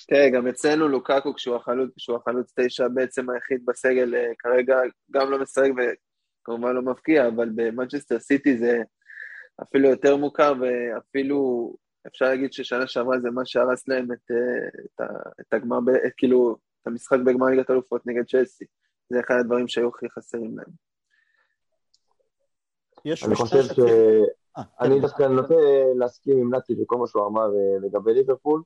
[0.08, 4.78] תראה, גם אצלנו לוקקו, כשהוא החלוץ, כשהוא החלוץ תשע בעצם היחיד בסגל אה, כרגע,
[5.12, 8.82] גם לא משחק וכמובן לא מבקיע, אבל במנצ'סטר סיטי זה
[9.64, 11.74] אפילו יותר מוכר, ואפילו
[12.08, 15.12] אפשר להגיד ששנה שעברה זה מה שהרס להם את, אה, את,
[15.42, 18.66] את הגמר, את, כאילו, את המשחק בגמר ליגת אלופות נגד צ'לסי.
[19.10, 20.70] זה אחד הדברים שהיו הכי חסרים להם.
[23.06, 23.80] יש אני חושב ש...
[23.80, 25.02] אה, אני כן.
[25.02, 25.54] דווקא נוטה
[25.96, 27.48] להסכים עם נתי בכל מה שהוא אמר
[27.82, 28.62] לגבי ליברפול.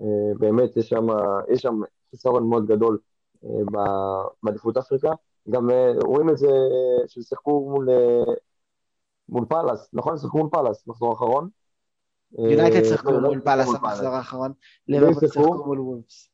[0.00, 1.06] אה, באמת, יש שם,
[1.48, 2.98] יש שם חיסרון מאוד גדול
[3.44, 5.12] אה, ב- באליפות אפריקה.
[5.50, 6.48] גם אה, רואים את זה
[7.06, 7.88] ששיחקו מול,
[9.28, 10.18] מול פאלאס, נכון?
[10.18, 11.48] שיחקו מול פאלאס, מחזור האחרון.
[12.38, 14.52] אה, יונייטד שיחקו לא, לא מול פאלאס מול המחזור האחרון,
[14.88, 15.64] ליברפול שיחקו?
[15.64, 16.28] מול וולפס.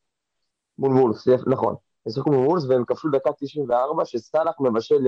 [0.77, 1.75] מול וולבס, נכון.
[2.05, 5.07] הם שיחקו מול וולבס והם כבשו דקה 94 שסאלח מבשל.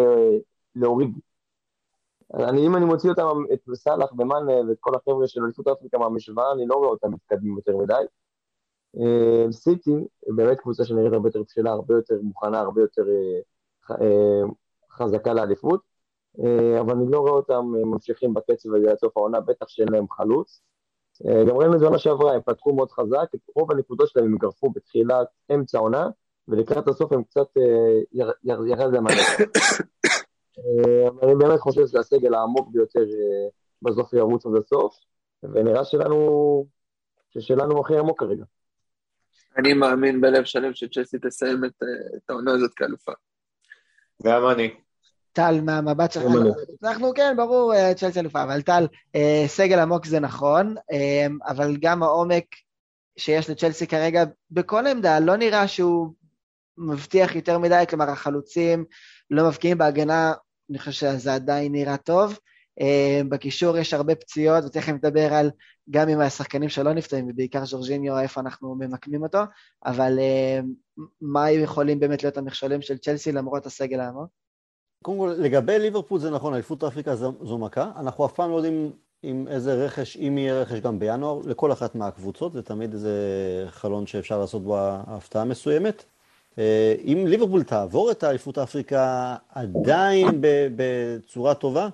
[2.33, 6.51] אני, אם אני מוציא אותם, את סאלח ומאנה ואת כל החבר'ה של אליפות אפריקה מהמשוואה,
[6.51, 8.03] אני לא רואה אותם מתקדמים יותר מדי.
[8.99, 9.95] אה, סיטי,
[10.27, 14.41] באמת קבוצה שנראית הרבה יותר בשלה, הרבה יותר מוכנה, הרבה יותר אה, אה,
[14.91, 15.91] חזקה לאליפות,
[16.79, 20.61] אבל אני לא רואה אותם ממשיכים בקצב הזה עד סוף העונה, בטח שאין להם חלוץ.
[21.47, 23.25] גם ראינו את זה בעונה שעברה, הם פתחו מאוד חזק,
[23.55, 26.09] רוב הנקודות שלהם הם גרפו בתחילת אמצע העונה,
[26.47, 27.47] ולקראת הסוף הם קצת
[28.11, 29.07] יר- יר- ירד להם
[31.07, 33.03] אבל אני באמת חושב שזה הסגל העמוק ביותר
[33.81, 34.95] בסוף ירוץ עד הסוף,
[35.43, 36.65] ונראה שלנו,
[37.29, 38.43] ששלנו הכי עמוק כרגע.
[39.57, 43.11] אני מאמין בלב שלם שצ'לסי תסיים את, אה, את העונה הזאת כאלופה.
[44.23, 44.73] גם אני.
[45.33, 46.49] טל, מהמבט שלך, אני.
[46.83, 50.75] אנחנו כן, ברור, אה, צ'לסי אלופה, אבל טל, אה, סגל עמוק זה נכון,
[51.47, 52.45] אבל גם העומק
[53.17, 56.13] שיש לצ'לסי כרגע, בכל עמדה, לא נראה שהוא
[56.77, 58.85] מבטיח יותר מדי, כלומר החלוצים
[59.31, 60.33] לא מבקיעים בהגנה,
[60.69, 62.39] אני חושב שזה עדיין נראה טוב.
[63.29, 65.51] בקישור יש הרבה פציעות, ותכף נדבר על
[65.91, 69.39] גם עם השחקנים שלא נפצעים, ובעיקר ז'ורג'יניו, איפה אנחנו ממקמים אותו,
[69.85, 70.59] אבל אה,
[71.21, 74.29] מה יכולים באמת להיות המכשולים של צ'לסי למרות הסגל העמוק?
[75.03, 77.91] קודם כל, לגבי ליברפול זה נכון, אליפות אפריקה זו, מכה.
[77.99, 78.91] אנחנו אף פעם לא יודעים
[79.23, 83.15] עם איזה רכש, אם יהיה רכש גם בינואר, לכל אחת מהקבוצות, זה תמיד איזה
[83.69, 86.03] חלון שאפשר לעשות בו הפתעה מסוימת.
[86.59, 90.27] אה, אם ליברפול תעבור את האליפות אפריקה עדיין
[90.75, 91.89] בצורה טובה,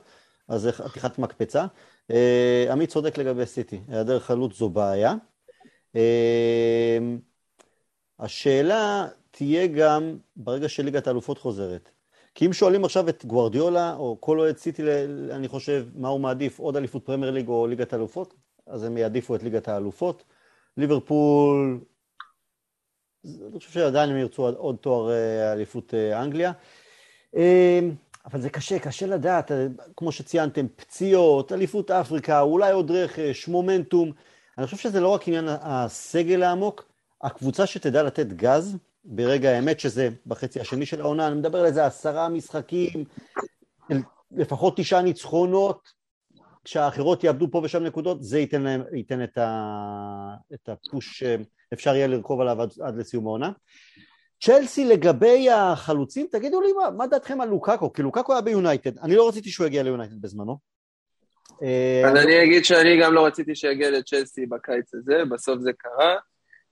[0.47, 1.65] אז זה חתיכת מקפצה.
[2.11, 5.13] אה, עמית צודק לגבי סיטי, היעדר חלוץ זו בעיה.
[5.95, 6.97] אה,
[8.19, 11.89] השאלה תהיה גם ברגע שליגת האלופות חוזרת.
[12.35, 14.83] כי אם שואלים עכשיו את גוורדיולה, או כל אוהד סיטי,
[15.31, 18.33] אני חושב, מה הוא מעדיף, עוד אליפות פרמייר ליג או ליגת האלופות,
[18.67, 20.23] אז הם יעדיפו את ליגת האלופות.
[20.77, 21.79] ליברפול,
[23.25, 26.51] אני חושב שעדיין הם ירצו עוד- תואר אה, אליפות אנגליה.
[28.27, 33.47] אה, אבל זה קשה, קשה לדעת, אה, כמו שציינתם, פציעות, אליפות אפריקה, אולי עוד רכש,
[33.47, 34.11] מומנטום.
[34.57, 36.85] אני חושב שזה לא רק עניין הסגל העמוק,
[37.21, 41.85] הקבוצה שתדע לתת גז ברגע האמת, שזה בחצי השני של העונה, אני מדבר על איזה
[41.85, 43.05] עשרה משחקים,
[44.31, 45.89] לפחות תשעה ניצחונות,
[46.63, 52.07] כשהאחרות יאבדו פה ושם נקודות, זה ייתן, להם, ייתן את, ה, את הפוש שאפשר יהיה
[52.07, 53.51] לרכוב עליו עד, עד לסיום העונה.
[54.41, 57.93] צ'לסי לגבי החלוצים, תגידו לי מה, מה דעתכם על לוקאקו?
[57.93, 60.58] כי לוקאקו היה ביונייטד, אני לא רציתי שהוא יגיע ליונייטד בזמנו.
[61.63, 66.15] אה, אז אני אגיד שאני גם לא רציתי שיגיע לצ'לסי בקיץ הזה, בסוף זה קרה.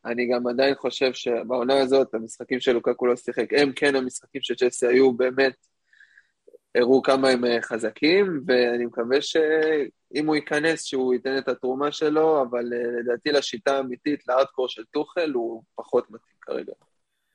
[0.06, 4.56] אני גם עדיין חושב שבעונה הזאת, המשחקים של לוקקו לא שיחק, הם כן המשחקים של
[4.56, 5.54] צ'לסי היו באמת,
[6.76, 12.42] הראו כמה הם אה, חזקים, ואני מקווה שאם הוא ייכנס, שהוא ייתן את התרומה שלו,
[12.42, 16.74] אבל אה, לדעתי לשיטה האמיתית, לארדקור של טוחל, הוא פחות מתאים כרגע.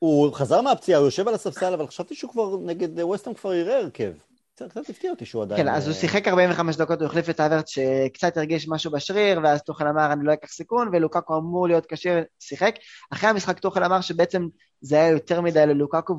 [0.00, 3.78] הוא חזר מהפציעה, הוא יושב על הספסל, אבל חשבתי שהוא כבר נגד ווסטהאם כבר יראה
[3.78, 4.12] הרכב.
[4.54, 5.62] קצת הפתיע אותי שהוא עדיין...
[5.62, 9.40] כן, אז הוא אה, שיחק 45 דקות, הוא החליף את האברט שקצת הרגיש משהו בשריר,
[9.42, 12.74] ואז טוחל אמר אני לא אקח סיכון, ולוקקו אמור להיות כשיר, שיחק.
[13.12, 14.48] אחרי המשחק טוחל אמר שבעצם
[14.80, 16.16] זה היה יותר מדי ללוקקו,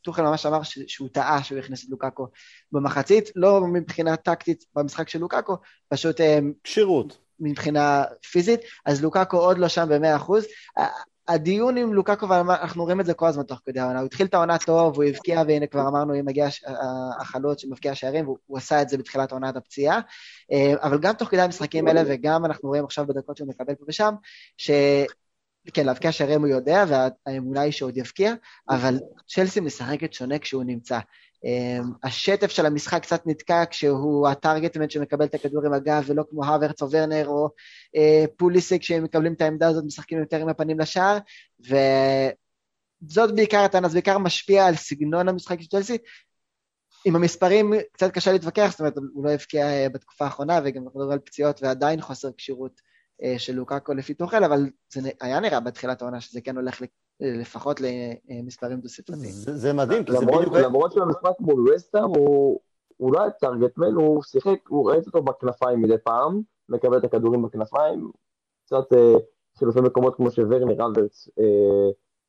[0.00, 2.26] וטוחל ממש אמר שהוא טעה שהוא הכניס את לוקקו
[2.72, 5.56] במחצית, לא מבחינה טקטית במשחק של לוקקו,
[5.88, 7.18] פשוט אה, כשירות.
[7.40, 10.32] מבחינה פיזית, אז לוקקו עוד לא שם ב-100%.
[11.28, 14.34] הדיון עם לוקקו, אנחנו רואים את זה כל הזמן תוך כדי העונה, הוא התחיל את
[14.34, 16.48] העונה טוב, הוא הבקיע, והנה כבר אמרנו, אם מגיע
[17.20, 20.00] החלוץ שמבקיע שערים, והוא עשה את זה בתחילת עונת הפציעה,
[20.52, 23.84] אה, אבל גם תוך כדי המשחקים האלה, וגם אנחנו רואים עכשיו בדקות שהוא מקבל פה
[23.88, 24.14] ושם,
[24.56, 24.70] ש...
[25.74, 28.34] כן, להבקיע שערים הוא יודע, והאמונה היא שעוד יבקיע,
[28.68, 30.98] אבל צ'לסי משחקת שונה כשהוא נמצא.
[31.44, 36.44] אמ, השטף של המשחק קצת נתקע כשהוא הטארגטמנט שמקבל את הכדור עם הגב ולא כמו
[36.44, 37.48] הוורץ או ורנר או
[37.96, 41.18] אה, פוליסיק שהם מקבלים את העמדה הזאת משחקים יותר עם הפנים לשער
[41.60, 45.98] וזאת בעיקר הטענה, זה בעיקר משפיע על סגנון המשחק של צ'לסי.
[47.04, 51.00] עם המספרים קצת קשה להתווכח, זאת אומרת הוא לא הבקיע אה, בתקופה האחרונה וגם אנחנו
[51.00, 52.80] מדברים על פציעות ועדיין חוסר כשירות
[53.38, 56.82] של לוקאקו לפי תוכל, אבל זה היה נראה בתחילת העונה שזה כן הולך
[57.20, 59.32] לפחות למספרים דו-ספרתיים.
[59.32, 60.54] זה, זה מדהים, כי זה בדיוק...
[60.54, 62.60] למרות שהמשחק מול וסטאם הוא,
[62.96, 67.42] הוא לא היה טרגטמן, הוא שיחק, הוא ראית אותו בכנפיים מדי פעם, מקבל את הכדורים
[67.42, 68.10] בכנפיים,
[68.64, 69.14] קצת אה,
[69.58, 70.82] חילופי מקומות כמו שוורנר,
[71.38, 71.44] אה,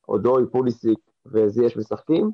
[0.09, 2.31] אודוי, פוליסיק וזייש משחקים,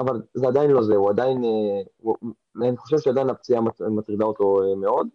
[0.00, 2.16] אבל זה עדיין לא זה, הוא עדיין, אה, הוא,
[2.62, 5.08] אני חושב שעדיין הפציעה מטרידה אותו אה, מאוד.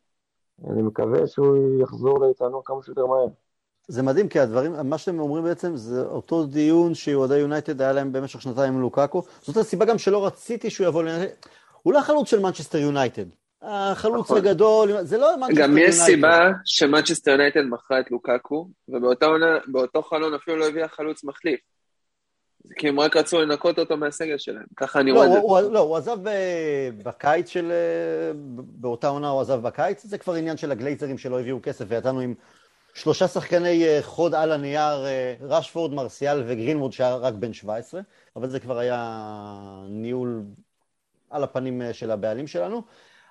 [0.69, 3.27] אני מקווה שהוא יחזור לאיתנו כמה שיותר מהר.
[3.87, 8.11] זה מדהים, כי הדברים, מה שאתם אומרים בעצם זה אותו דיון שאוהדי יונייטד היה להם
[8.11, 9.23] במשך שנתיים עם לוקאקו.
[9.41, 11.33] זאת הסיבה גם שלא רציתי שהוא יבוא ליונייטד.
[11.81, 13.25] הוא לא החלוץ של מנצ'סטר יונייטד.
[13.61, 14.37] החלוץ נכון.
[14.37, 15.71] הגדול, זה לא מנצ'סטר יונייטד.
[15.71, 21.59] גם יש סיבה שמנצ'סטר יונייטד מכרה את לוקאקו, ובאותו חלון אפילו לא הביאה חלוץ מחליף.
[22.77, 25.71] כי הם רק רצו לנקות אותו מהסגל שלהם, ככה אני לא, רואה את זה.
[25.71, 27.71] לא, הוא עזב אה, בקיץ של...
[27.71, 32.19] אה, באותה עונה הוא עזב בקיץ, זה כבר עניין של הגלייזרים שלא הביאו כסף, ויצאנו
[32.19, 32.33] עם
[32.93, 35.05] שלושה שחקני אה, חוד על הנייר,
[35.41, 38.01] רשפורד, מרסיאל וגרינווד שהיה רק בן 17,
[38.35, 39.19] אבל זה כבר היה
[39.89, 40.43] ניהול
[41.29, 42.81] על הפנים של הבעלים שלנו.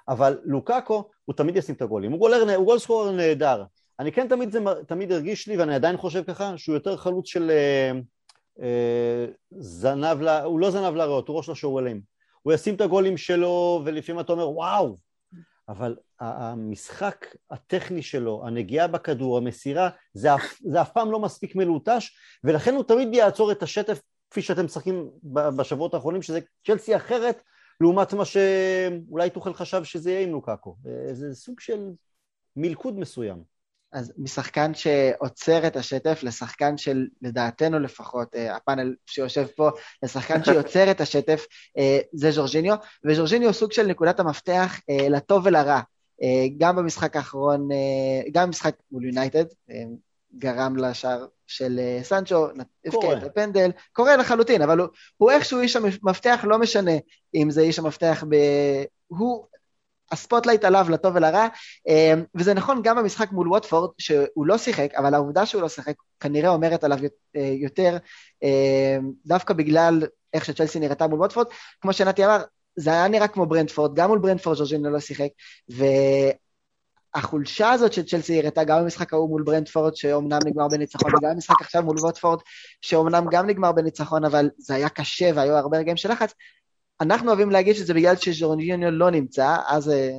[0.08, 2.12] אבל לוקאקו, הוא תמיד ישים את הגולים.
[2.12, 3.64] הוא גולר, הוא גול סקורר נהדר.
[3.98, 7.50] אני כן תמיד, זה, תמיד הרגיש לי, ואני עדיין חושב ככה, שהוא יותר חלוץ של...
[9.50, 12.00] זנב, לה, הוא לא זנב לריאות, הוא ראש לשורלים.
[12.42, 14.96] הוא ישים את הגולים שלו, ולפעמים אתה אומר, וואו,
[15.68, 20.28] אבל המשחק הטכני שלו, הנגיעה בכדור, המסירה, זה,
[20.64, 25.10] זה אף פעם לא מספיק מלוטש, ולכן הוא תמיד יעצור את השטף, כפי שאתם משחקים
[25.56, 27.42] בשבועות האחרונים, שזה צ'לסי אחרת,
[27.80, 30.76] לעומת מה שאולי תוכל חשב שזה יהיה עם לוקאקו.
[30.86, 31.90] אה, זה סוג של
[32.56, 33.51] מלכוד מסוים.
[33.92, 39.70] אז משחקן שעוצר את השטף לשחקן של, לדעתנו לפחות, אה, הפאנל שיושב פה,
[40.02, 41.46] לשחקן שיוצר את השטף,
[41.78, 45.80] אה, זה ז'ורג'יניו, וז'ורג'יניו הוא סוג של נקודת המפתח אה, לטוב ולרע.
[46.58, 47.68] גם במשחק האחרון,
[48.32, 49.44] גם במשחק מול יונייטד,
[50.38, 52.46] גרם לשער של סנצ'ו,
[52.86, 56.92] הבקיע את הפנדל, קרה לחלוטין, אבל הוא, הוא איכשהו איש המפתח, לא משנה
[57.34, 58.34] אם זה איש המפתח ב...
[59.06, 59.46] הוא
[60.12, 61.46] ה spotlight עליו לטוב ולרע,
[61.88, 65.94] אמ, וזה נכון גם במשחק מול ווטפורד, שהוא לא שיחק, אבל העובדה שהוא לא שיחק
[66.20, 66.98] כנראה אומרת עליו
[67.36, 67.96] אה, יותר,
[68.42, 70.02] אמ, דווקא בגלל
[70.34, 71.46] איך שצ'לסי נראתה מול ווטפורד,
[71.80, 72.42] כמו שנתי אמר,
[72.76, 75.28] זה היה נראה כמו ברנדפורד, גם מול ברנדפורד ז'וז'ינו לא שיחק,
[77.14, 81.60] והחולשה הזאת של צ'לסי הראתה גם במשחק ההוא מול ברנדפורד, שאומנם נגמר בניצחון, וגם במשחק
[81.60, 82.38] עכשיו מול ווטפורד,
[82.80, 86.34] שאומנם גם נגמר בניצחון, אבל זה היה קשה והיו הרבה רגעים של לחץ,
[87.00, 90.18] אנחנו אוהבים להגיד שזה בגלל שז'ורניוניו לא נמצא, אז אה,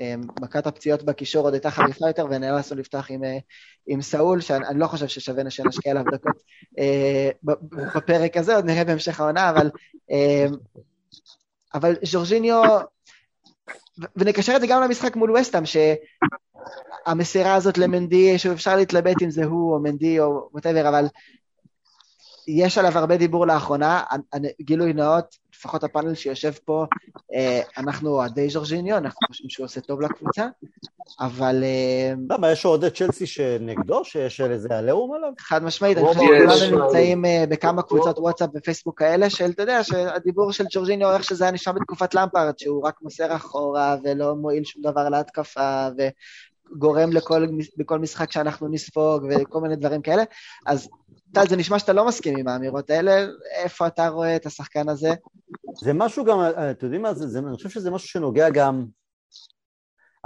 [0.00, 3.38] אה, מכת הפציעות בקישור עוד הייתה חריפה יותר, ונאלצנו לפתוח עם, אה,
[3.86, 6.42] עם סאול, שאני לא חושב ששווה שנשקיע עליו דקות
[7.94, 9.70] בפרק הזה, עוד נראה בהמשך העונה, אבל,
[11.74, 12.62] אבל ז'ורג'יניו,
[14.16, 15.62] ונקשר את זה גם למשחק מול וסטאם,
[17.06, 21.06] שהמסירה הזאת למנדי, שאפשר להתלבט אם זה הוא או מנדי או whatever, אבל
[22.48, 24.02] יש עליו הרבה דיבור לאחרונה,
[24.60, 26.86] גילוי נאות, לפחות הפאנל שיושב פה,
[27.34, 30.46] אה, אנחנו אוהדי ז'ורג'יניו, אנחנו חושבים שהוא עושה טוב לקבוצה,
[31.20, 31.64] אבל...
[31.64, 35.32] אה, למה, יש אוהדי צ'לסי שנגדו, שיש איזה עליהום עליו?
[35.38, 39.84] חד משמעית, אני חושב שכולנו נמצאים אה, בכמה קבוצות וואטסאפ ופייסבוק כאלה, של, אתה יודע,
[39.84, 44.64] שהדיבור של ג'ורג'יניו, איך שזה היה נשמע בתקופת למפארד, שהוא רק מוסר אחורה ולא מועיל
[44.64, 45.88] שום דבר להתקפה,
[46.72, 50.22] וגורם לכל, בכל משחק שאנחנו נספוג וכל מיני דברים כאלה,
[50.66, 50.88] אז
[51.34, 55.10] טל, זה נשמע שאתה לא מסכים עם האמירות האלה, איפה אתה רואה את השחקן הזה?
[55.82, 56.38] זה משהו גם,
[56.70, 58.84] אתם יודעים מה, זה, זה, אני חושב שזה משהו שנוגע גם...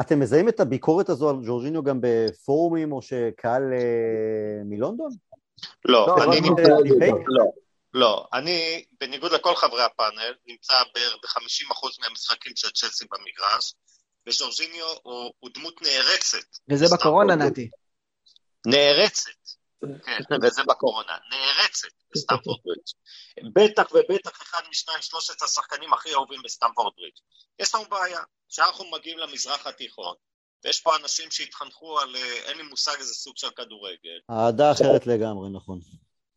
[0.00, 5.10] אתם מזהים את הביקורת הזו על ג'ורג'יניו גם בפורומים או שקהל אה, מלונדון?
[5.84, 6.62] לא, לא אני נמצא...
[7.26, 7.44] לא,
[7.94, 13.74] לא, אני, בניגוד לכל חברי הפאנל, נמצא בערך ב-50% מהמשחקים של צ'לסי במגרש,
[14.26, 16.56] וג'ורג'יניו הוא, הוא דמות נערצת.
[16.70, 17.68] וזה בקורונה, נתי.
[18.66, 19.30] נערצת.
[19.80, 23.52] כן, וזה בקורונה, נערצת בסטמפורד ברידג'.
[23.54, 27.18] בטח ובטח אחד משניים שלושת השחקנים הכי אהובים בסטמפורד ברידג'.
[27.58, 30.14] יש לנו בעיה, כשאנחנו מגיעים למזרח התיכון,
[30.64, 34.20] ויש פה אנשים שהתחנכו על, אה, אין לי מושג איזה סוג של כדורגל.
[34.30, 35.80] אהדה אחרת לגמרי, נכון.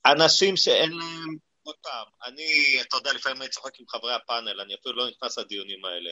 [0.06, 4.76] אנשים שאין להם, עוד פעם, אני, אתה יודע, לפעמים אני צוחק עם חברי הפאנל, אני
[4.76, 6.12] אפילו לא נכנס לדיונים האלה.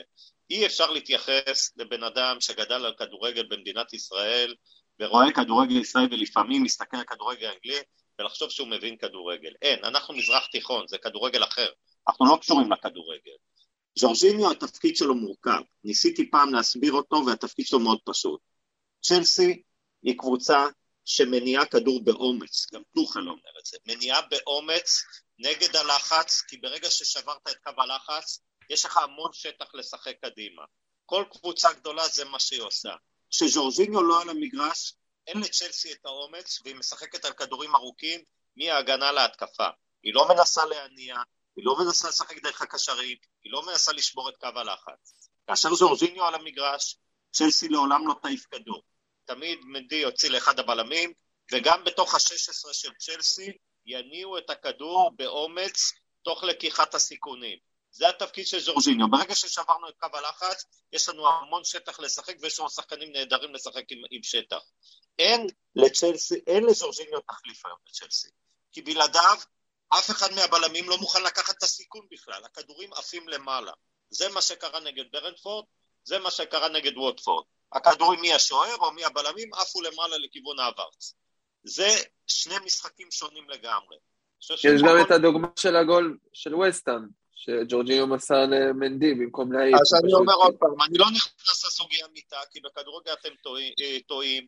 [0.50, 4.54] אי אפשר להתייחס לבן אדם שגדל על כדורגל במדינת ישראל,
[5.00, 7.80] ורואה כדורגל ישראל ולפעמים מסתכל על כדורגל אנגלי,
[8.18, 9.52] ולחשוב שהוא מבין כדורגל.
[9.62, 11.68] אין, אנחנו מזרח תיכון, זה כדורגל אחר.
[12.08, 13.36] אנחנו לא קשורים לכדורגל.
[13.98, 15.62] ז'ורג'יניו, התפקיד שלו מורכב.
[15.84, 18.40] ניסיתי פעם להסביר אותו, והתפקיד שלו מאוד פשוט.
[19.02, 19.62] צ'לסי
[20.02, 20.66] היא קבוצה
[21.04, 25.02] שמניעה כדור באומץ, גם טוחל אומר את זה, מניעה באומץ
[25.42, 28.40] נגד הלחץ, כי ברגע ששברת את קו הלחץ,
[28.70, 30.62] יש לך המון שטח לשחק קדימה.
[31.06, 32.94] כל קבוצה גדולה זה מה שהיא עושה.
[33.30, 34.94] כשז'ורג'יניו לא על המגרש,
[35.26, 38.20] אין לצ'לסי את האומץ, והיא משחקת על כדורים ארוכים
[38.56, 39.68] מההגנה להתקפה.
[40.02, 41.16] היא לא מנסה להניע,
[41.56, 45.28] היא לא מנסה לשחק דרך הקשרים, היא לא מנסה לשבור את קו הלחץ.
[45.46, 46.96] כאשר ז'ורג'יניו על המגרש,
[47.32, 48.82] צ'לסי לעולם לא תעיף כדור.
[49.24, 51.12] תמיד מנדי יוציא לאחד הבלמים,
[51.52, 53.52] וגם בתוך ה-16 של צ'לסי
[53.86, 57.58] יניעו את הכדור באומץ תוך לקיחת הסיכונים.
[57.90, 59.06] זה התפקיד של ז'ורג'יניו.
[59.10, 63.84] ברגע ששברנו את קו הלחץ, יש לנו המון שטח לשחק ויש לנו שחקנים נהדרים לשחק
[63.90, 64.60] עם, עם שטח.
[65.18, 68.28] אין לצ'לסי, אין לז'ורג'יניו תחליף היום לצ'לסי.
[68.72, 69.38] כי בלעדיו,
[69.88, 72.44] אף אחד מהבלמים לא מוכן לקחת את הסיכון בכלל.
[72.44, 73.72] הכדורים עפים למעלה.
[74.10, 75.64] זה מה שקרה נגד ברנדפורד,
[76.04, 77.44] זה מה שקרה נגד ווטפורד.
[77.72, 81.14] הכדורים מהשוער או מהבלמים עפו למעלה לכיוון האברץ.
[81.64, 81.88] זה
[82.26, 83.96] שני משחקים שונים לגמרי.
[84.50, 87.02] יש גם את הדוגמה של הגול של וסטהאם,
[87.34, 89.74] שג'ורג'יניו מסר למנדי במקום להעיף.
[89.74, 93.28] אז אני אומר עוד פעם, אני לא נכנס לסוגיה מיטה, כי בכדורגל אתם
[94.06, 94.46] טועים,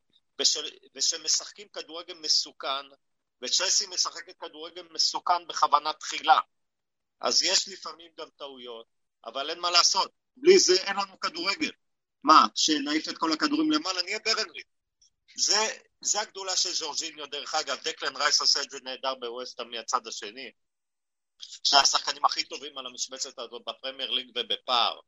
[0.94, 2.86] ושמשחקים כדורגל מסוכן,
[3.42, 6.40] וצ'לסי משחקת כדורגל מסוכן בכוונה תחילה.
[7.20, 8.86] אז יש לפעמים גם טעויות,
[9.24, 10.10] אבל אין מה לעשות.
[10.36, 11.70] בלי זה אין לנו כדורגל.
[12.24, 14.62] מה, שנעיף את כל הכדורים למעלה, נהיה ברנלי.
[15.36, 20.06] זה, זה הגדולה של ז'ורג'יניו, דרך אגב, דקלן רייס עושה את זה נהדר בווסטהאם מהצד
[20.06, 20.50] השני.
[21.38, 25.00] שהשחקנים הכי טובים על המשבצת הזאת בפרמייר ליג ובפער.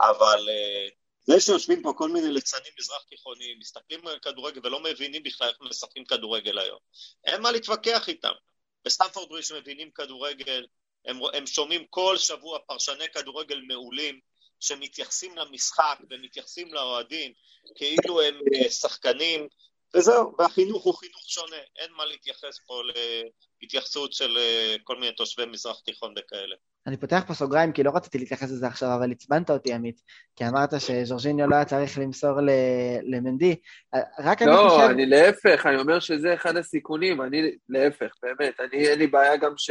[0.00, 0.92] אבל uh,
[1.24, 5.56] זה שיושבים פה כל מיני ליצנים מזרח תיכוניים, מסתכלים על כדורגל ולא מבינים בכלל איך
[5.60, 6.78] משחקים כדורגל היום.
[7.24, 8.32] אין מה להתווכח איתם.
[8.84, 10.66] בסטמפורד ברידג' מבינים כדורגל,
[11.04, 14.20] הם, הם שומעים כל שבוע פרשני כדורגל מעולים,
[14.62, 17.32] שמתייחסים למשחק ומתייחסים לאוהדים
[17.74, 19.46] כאילו הם אה, שחקנים,
[19.96, 22.82] וזהו, והחינוך הוא חינוך שונה, אין מה להתייחס פה
[23.60, 26.56] להתייחסות של אה, כל מיני תושבי מזרח תיכון וכאלה.
[26.86, 30.00] אני פותח פה סוגריים כי לא רציתי להתייחס לזה עכשיו, אבל עצבנת אותי, עמית,
[30.36, 32.38] כי אמרת שז'ורג'יניו לא היה צריך למסור
[33.02, 33.56] למנדי.
[34.18, 34.80] רק לא, אני חושב...
[34.80, 38.60] לא, אני להפך, אני אומר שזה אחד הסיכונים, אני להפך, באמת.
[38.60, 39.70] אני, אין לי בעיה גם ש...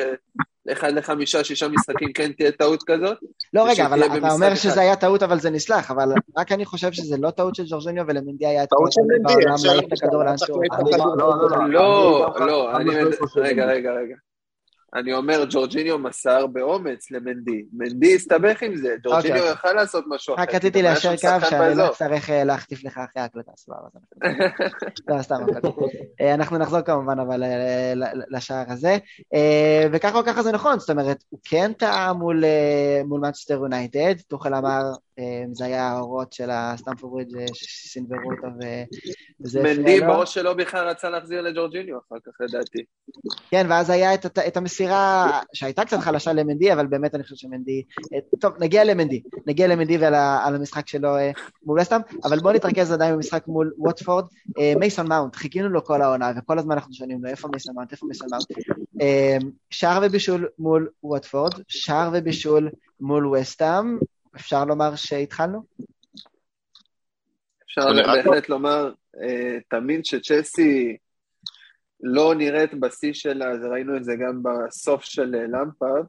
[0.72, 3.18] אחד לחמישה, שישה משחקים כן תהיה טעות כזאת.
[3.54, 6.92] לא, רגע, אבל אתה אומר שזה היה טעות, אבל זה נסלח, אבל רק אני חושב
[6.92, 8.86] שזה לא טעות של ז'ורג'יניו ולמנדי היה את כל
[9.24, 10.64] בעולם להעיף את הכדור לאן שהוא...
[11.68, 12.72] לא, לא,
[13.36, 14.16] רגע, רגע, רגע.
[14.96, 17.64] אני אומר, ג'ורג'יניו מסר באומץ למנדי.
[17.74, 19.52] מנדי הסתבך עם זה, ג'ורג'יניו אוקיי.
[19.52, 20.42] יכל לעשות משהו אחר.
[20.42, 23.88] רק רציתי ליישר קו שאני לא אצטרך אה, להחטיף לך אחרי ההקלטה, סבבה.
[25.10, 25.36] לא, סתם,
[26.22, 27.94] אה, אנחנו נחזור כמובן אבל אה,
[28.30, 28.98] לשער הזה.
[29.92, 32.44] וככה או ככה זה נכון, זאת אומרת, הוא כן טעה מול
[33.06, 35.11] מנצ'סטר יונייטד, תוכל אמר אמ,
[35.52, 38.48] זה היה האורות של הסטמפורד שסינברו אותו
[39.40, 39.64] וזה...
[39.64, 42.84] מנדי בראש שלו בכלל רצה להחזיר לג'ורג'יניו אחר כך לדעתי.
[43.52, 47.84] כן, ואז היה את, את המסירה שהייתה קצת חלשה למנדי, אבל באמת אני חושב שמנדי...
[48.40, 51.32] טוב, נגיע למנדי, נגיע למנדי ועל המשחק שלו אה,
[51.66, 54.26] מול וסטאם, אבל בואו נתרכז עדיין במשחק מול ווטפורד.
[54.60, 57.92] אה, מייסון מאונט, חיכינו לו כל העונה, וכל הזמן אנחנו שואלים לו איפה מייסון מאונט,
[57.92, 58.46] איפה מייסון מאונט.
[59.02, 59.38] אה,
[59.70, 63.98] שער ובישול מול ווטפורד, שער ובישול מול וסטאם,
[64.36, 65.64] אפשר לומר שהתחלנו?
[67.66, 70.98] אפשר בהחלט לומר, אה, תמיד שצ'לסי
[72.04, 76.06] לא נראית בשיא שלה, אז ראינו את זה גם בסוף של אה, למפארד,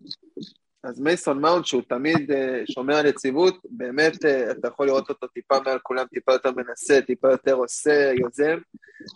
[0.85, 5.61] אז מייסון מאונט, שהוא תמיד אה, שומר על יציבות, באמת אתה יכול לראות אותו טיפה
[5.65, 8.59] מעל כולם, טיפה יותר מנסה, טיפה יותר עושה, יוזם,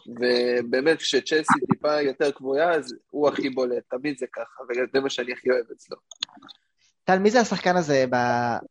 [0.07, 5.32] ובאמת כשצ'לסי טיפה יותר קבועה, אז הוא הכי בולט, תמיד זה ככה, וזה מה שאני
[5.32, 5.96] הכי אוהב אצלו.
[7.07, 8.04] טל, מי זה השחקן הזה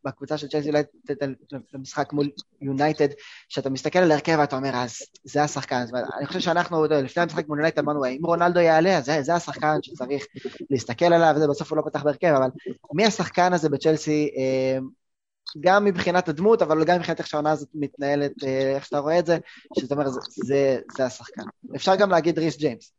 [0.04, 1.26] בקבוצה של צ'לסי יונייטד
[1.72, 2.30] במשחק מול
[2.60, 3.08] יונייטד,
[3.48, 5.84] שאתה מסתכל על הרכב ואתה אומר, אז זה השחקן.
[6.18, 10.24] אני חושב שאנחנו, לפני המשחק מול יונייטד אמרנו, אם רונלדו יעלה, אז זה, השחקן שצריך
[10.70, 12.48] להסתכל עליו, וזה בסוף הוא לא פתח בהרכב, אבל
[12.94, 14.78] מי השחקן הזה בצ'לסי, אה,
[15.60, 19.26] גם מבחינת הדמות, אבל גם מבחינת איך שהעונה הזאת מתנהלת, אה, איך שאתה רואה את
[19.26, 19.38] זה,
[19.78, 21.42] שאתה אומר, זה, זה השחקן.
[21.76, 22.92] אפשר גם להגיד ריס ג'יימס.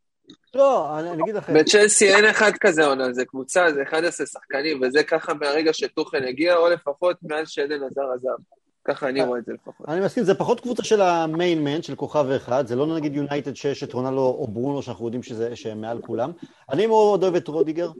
[0.55, 1.53] לא, אני, אגיד לכם.
[1.53, 6.55] בצ'לסי אין אחד כזה עונה, זה קבוצה, זה 11 שחקנים, וזה ככה מהרגע שטוחן הגיע,
[6.55, 8.43] או לפחות מאז שעדן עזר עזב.
[8.87, 9.89] ככה אני רואה את זה לפחות.
[9.89, 13.83] אני מסכים, זה פחות קבוצה של המיינמן, של כוכב אחד, זה לא נגיד יונייטד שיש
[13.83, 16.31] את רונלו או ברונו, שאנחנו יודעים שזה, שהם מעל כולם.
[16.71, 17.91] אני מאוד אוהב את רודיגר.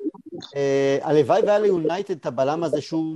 [0.55, 3.15] אה, הלוואי והיה ליונייטד את הבלם הזה שהוא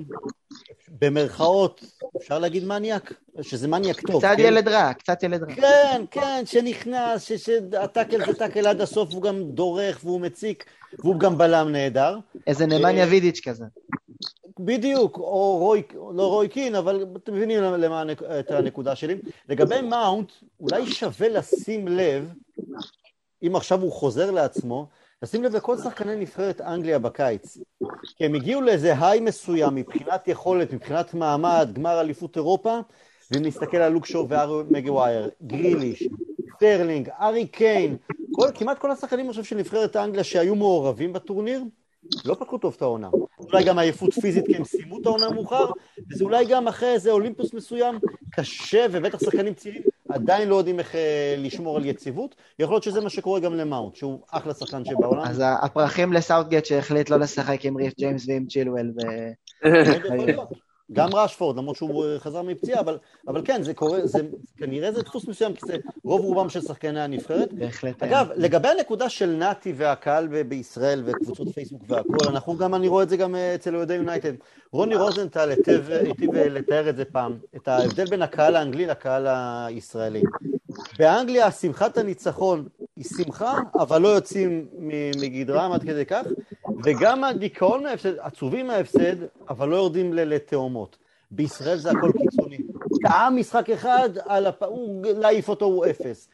[1.00, 1.84] במרכאות,
[2.18, 3.14] אפשר להגיד מניאק?
[3.42, 4.26] שזה מניאק טוב.
[4.26, 4.44] קצת כן?
[4.44, 5.56] ילד רע, קצת ילד רע.
[5.56, 10.66] כן, כן, שנכנס, שה tackle זה tackle עד הסוף, והוא גם דורך והוא מציק,
[11.00, 12.18] והוא גם בלם נהדר.
[12.48, 13.66] איזה נמניה וידיץ' כזה.
[14.60, 18.04] בדיוק, או רוי, לא רוי קין, אבל אתם מבינים למה,
[18.40, 19.16] את הנקודה שלי.
[19.50, 22.34] לגבי מאונט, אולי שווה לשים לב,
[23.44, 24.88] אם עכשיו הוא חוזר לעצמו,
[25.24, 27.58] לשים לב לכל שחקני נבחרת אנגליה בקיץ.
[28.18, 32.80] כי הם הגיעו לאיזה high מסוים מבחינת יכולת, מבחינת מעמד, גמר אליפות אירופה,
[33.32, 36.08] ואם נסתכל על לוק שו והארי מגווייר, גריליש,
[36.56, 37.98] סטרלינג, הארי קיין,
[38.32, 41.64] כל, כמעט כל השחקנים, חושב, של נבחרת אנגליה שהיו מעורבים בטורניר,
[42.26, 43.10] לא פתחו טוב את העונה.
[43.40, 45.72] אולי גם עייפות פיזית כי הם סיימו את העונה מאוחר,
[46.12, 48.00] וזה אולי גם אחרי איזה אולימפוס מסוים,
[48.32, 52.36] קשה, ובטח שחקנים צעירים עדיין לא יודעים איך אה, לשמור על יציבות.
[52.60, 55.22] יכול להיות שזה מה שקורה גם למאונט, שהוא אחלה שחקן שבעולם.
[55.22, 58.92] אז הפרחים לסאוטגייט שהחליט לא לשחק עם ריס ג'יימס ועם צ'ילואל.
[58.96, 59.68] ו-.
[60.94, 62.98] גם ראשפורד, למרות שהוא אה, חזר מפציעה, אבל,
[63.28, 64.20] אבל כן, זה קורה, זה,
[64.58, 67.54] כנראה זה דפוס מסוים, כי זה רוב רובם של שחקני הנבחרת.
[67.54, 68.04] בהחלט.
[68.04, 73.10] אגב, לגבי הנקודה של נתי והקהל בישראל וקבוצות פייסבוק והכול, אנחנו גם, אני רואה את
[73.10, 74.34] זה גם אה, אצל אוהדי יונייטד.
[74.74, 75.90] רוני רוזנטל היטיב
[76.36, 80.22] אה, לתאר את זה פעם, את ההבדל בין הקהל האנגלי לקהל הישראלי.
[81.00, 84.66] באנגליה שמחת הניצחון היא שמחה, אבל לא יוצאים
[85.22, 86.24] מגדרם עד כדי כך,
[86.84, 89.16] וגם הדיכאון מההפסד, עצובים מההפסד,
[89.50, 90.98] אבל לא יורדים לתאומות.
[91.32, 92.58] בישראל זה הכל קיצוני.
[93.02, 94.64] טעה משחק אחד, על הפ...
[94.64, 96.30] הוא להעיף אותו הוא אפס.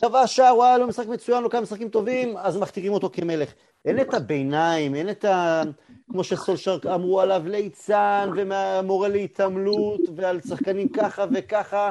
[0.00, 3.52] כבש שער, הוא היה לו משחק מצוין, לו כמה משחקים טובים, אז מכתירים אותו כמלך.
[3.84, 5.62] אין את הביניים, אין את ה...
[6.10, 11.90] כמו שסולשר אמרו עליו ליצן, ומורה להתעמלות, ועל שחקנים ככה וככה,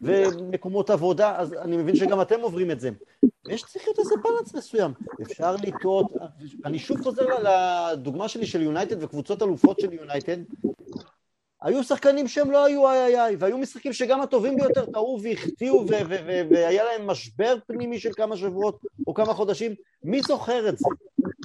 [0.00, 2.90] ומקומות עבודה, אז אני מבין שגם אתם עוברים את זה.
[3.48, 4.92] יש צריך להיות איזה בלנס מסוים.
[5.22, 6.12] אפשר לטעות,
[6.64, 10.36] אני שוב חוזר לדוגמה שלי של יונייטד וקבוצות אלופות של יונייטד.
[11.62, 15.86] היו שחקנים שהם לא היו איי איי איי, והיו משחקים שגם הטובים ביותר טעו והחטיאו
[16.50, 19.74] והיה להם משבר פנימי של כמה שבועות או כמה חודשים.
[20.02, 20.84] מי זוכר את זה?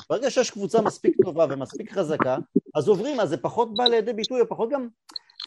[0.09, 2.37] ברגע שיש קבוצה מספיק טובה ומספיק חזקה,
[2.75, 4.87] אז עוברים, אז זה פחות בא לידי ביטוי, ופחות גם,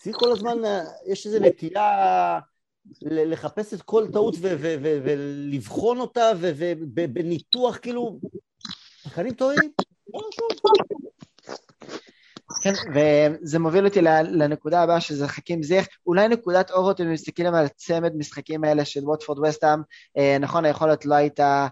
[0.03, 2.39] צריך כל הזמן, אה, יש איזו נטייה
[3.03, 8.21] לחפש את כל טעות ולבחון אותה, ובניתוח כאילו,
[9.03, 9.73] שחקנים טועים,
[10.15, 10.49] לא שוב.
[12.63, 17.55] כן, וזה מוביל אותי לנקודה הבאה שזה חכים זיך, אולי נקודת אור אותי אם מסתכלים
[17.55, 19.83] על הצמד משחקים האלה של ווטפורד וסטאם,
[20.17, 21.67] אה, נכון היכולת לא הייתה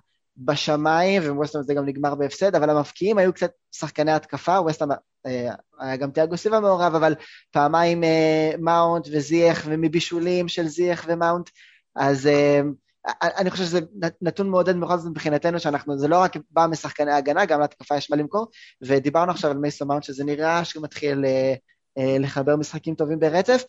[0.44, 4.88] בשמיים, וווסטאם זה גם נגמר בהפסד, אבל המבקיעים היו קצת שחקני התקפה, ווסטאם
[5.26, 7.14] אה, היה גם תיאגו סילבה מעורב, אבל
[7.50, 11.50] פעמיים אה, מאונט וזיח ומבישולים של זיח ומאונט,
[11.96, 12.60] אז אה,
[13.22, 13.80] אני חושב שזה
[14.22, 18.10] נתון מעודד בכל זאת מבחינתנו, שאנחנו, זה לא רק בא משחקני ההגנה, גם להתקפה יש
[18.10, 18.46] מה למכור,
[18.82, 21.24] ודיברנו עכשיו על מייסון מאונט, שזה נראה שהוא מתחיל
[22.20, 23.64] לחבר משחקים טובים ברצף.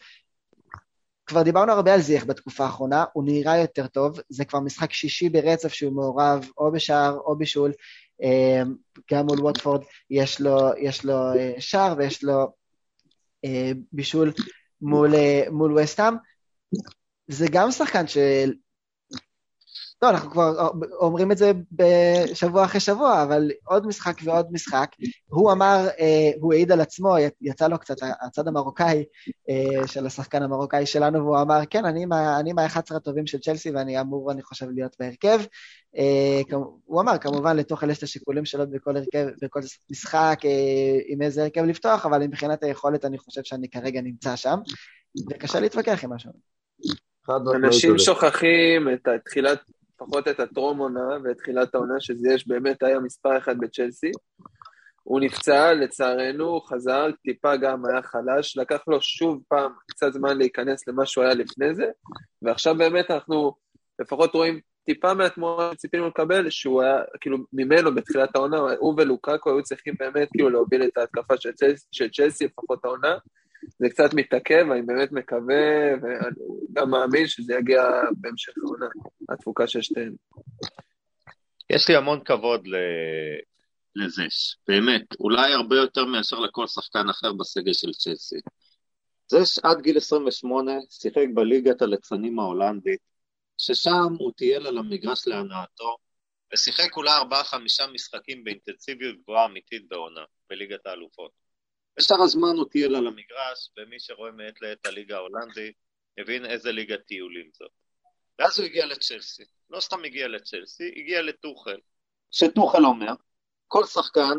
[1.32, 5.30] כבר דיברנו הרבה על זיח בתקופה האחרונה, הוא נראה יותר טוב, זה כבר משחק שישי
[5.30, 7.72] ברצף שהוא מעורב או בשער או בישול,
[8.24, 8.62] אה,
[9.12, 12.54] גם מול ווטפורד יש לו, יש לו אה, שער ויש לו
[13.46, 14.34] אה, בישול
[14.82, 15.14] מול,
[15.52, 16.14] מול וסטאם.
[17.28, 18.54] זה גם שחקן של...
[20.04, 24.91] לא, אנחנו כבר אומרים את זה בשבוע אחרי שבוע, אבל עוד משחק ועוד משחק.
[25.28, 25.88] הוא אמר,
[26.39, 29.04] הוא העיד על עצמו, יצא לו קצת הצד המרוקאי
[29.86, 34.41] של השחקן המרוקאי שלנו, והוא אמר, כן, אני מה-11 הטובים של צ'לסי ואני אמור, אני
[34.41, 35.39] חושב, להיות בהרכב.
[36.86, 39.60] הוא אמר, כמובן, לתוך אלה יש את השיקולים שלו בכל הרכב, בכל
[39.91, 40.39] משחק,
[41.08, 44.60] עם איזה הרכב לפתוח, אבל מבחינת היכולת אני חושב שאני כרגע נמצא שם,
[45.30, 46.32] וקשה להתווכח עם משהו.
[47.56, 49.60] אנשים שוכחים את תחילת,
[50.02, 54.12] לפחות את הטרום עונה ואת תחילת העונה, שזה יש באמת היה מספר אחד בצ'לסי.
[55.04, 60.38] הוא נפצע, לצערנו, הוא חזר, טיפה גם היה חלש, לקח לו שוב פעם קצת זמן
[60.38, 61.86] להיכנס למה שהוא היה לפני זה,
[62.41, 63.54] ועכשיו באמת אנחנו
[63.99, 69.64] לפחות רואים טיפה מהתמורה שציפינו לקבל, שהוא היה, כאילו, ממנו בתחילת העונה, הוא ולוקקו היו
[69.64, 71.34] צריכים באמת כאילו להוביל את ההתקפה
[71.91, 73.16] של צ'לסי, לפחות העונה.
[73.68, 77.84] זה קצת מתעכב, אני באמת מקווה, וגם מאמין שזה יגיע
[78.18, 78.86] בהמשך העונה,
[79.30, 80.16] התפוקה של שתיהן.
[81.70, 82.76] יש לי המון כבוד ל...
[83.95, 84.24] לזה,
[84.68, 88.36] באמת, אולי הרבה יותר מאשר לכל שחקן אחר בסגל של צ'לסי.
[89.28, 92.99] זה שעד גיל 28 שיחק בליגת הלצנים ההולנדית,
[93.57, 95.97] ששם הוא טייל על המגרש להנאתו,
[96.53, 101.32] ושיחק אולי 4-5 משחקים באינטנסיביות גבוהה אמיתית בעונה, בליגת האלופות.
[101.98, 105.76] בשאר הזמן הוא טייל על המגרש, ומי שרואה מעת לעת הליגה ההולנדית,
[106.18, 107.72] הבין איזה ליגת טיולים זאת.
[108.39, 109.44] ואז הוא הגיע לצ'לסי.
[109.70, 111.78] לא סתם הגיע לצ'לסי, הגיע לטוחל.
[112.32, 113.14] שטוחל אומר,
[113.68, 114.38] כל שחקן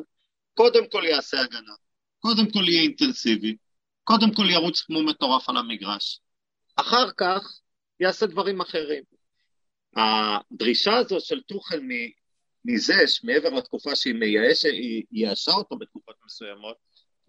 [0.55, 1.74] קודם כל יעשה הגנה,
[2.18, 3.57] קודם כל יהיה אינטנסיבי,
[4.05, 6.20] קודם כל ירוץ כמו מטורף על המגרש.
[6.76, 7.61] אחר כך
[8.00, 9.03] יעשה דברים אחרים.
[9.96, 11.80] הדרישה הזאת של טוחל
[12.64, 12.94] מזה,
[13.24, 16.76] מעבר לתקופה שהיא מייאשת, היא ייאשה אותו בתקופות מסוימות,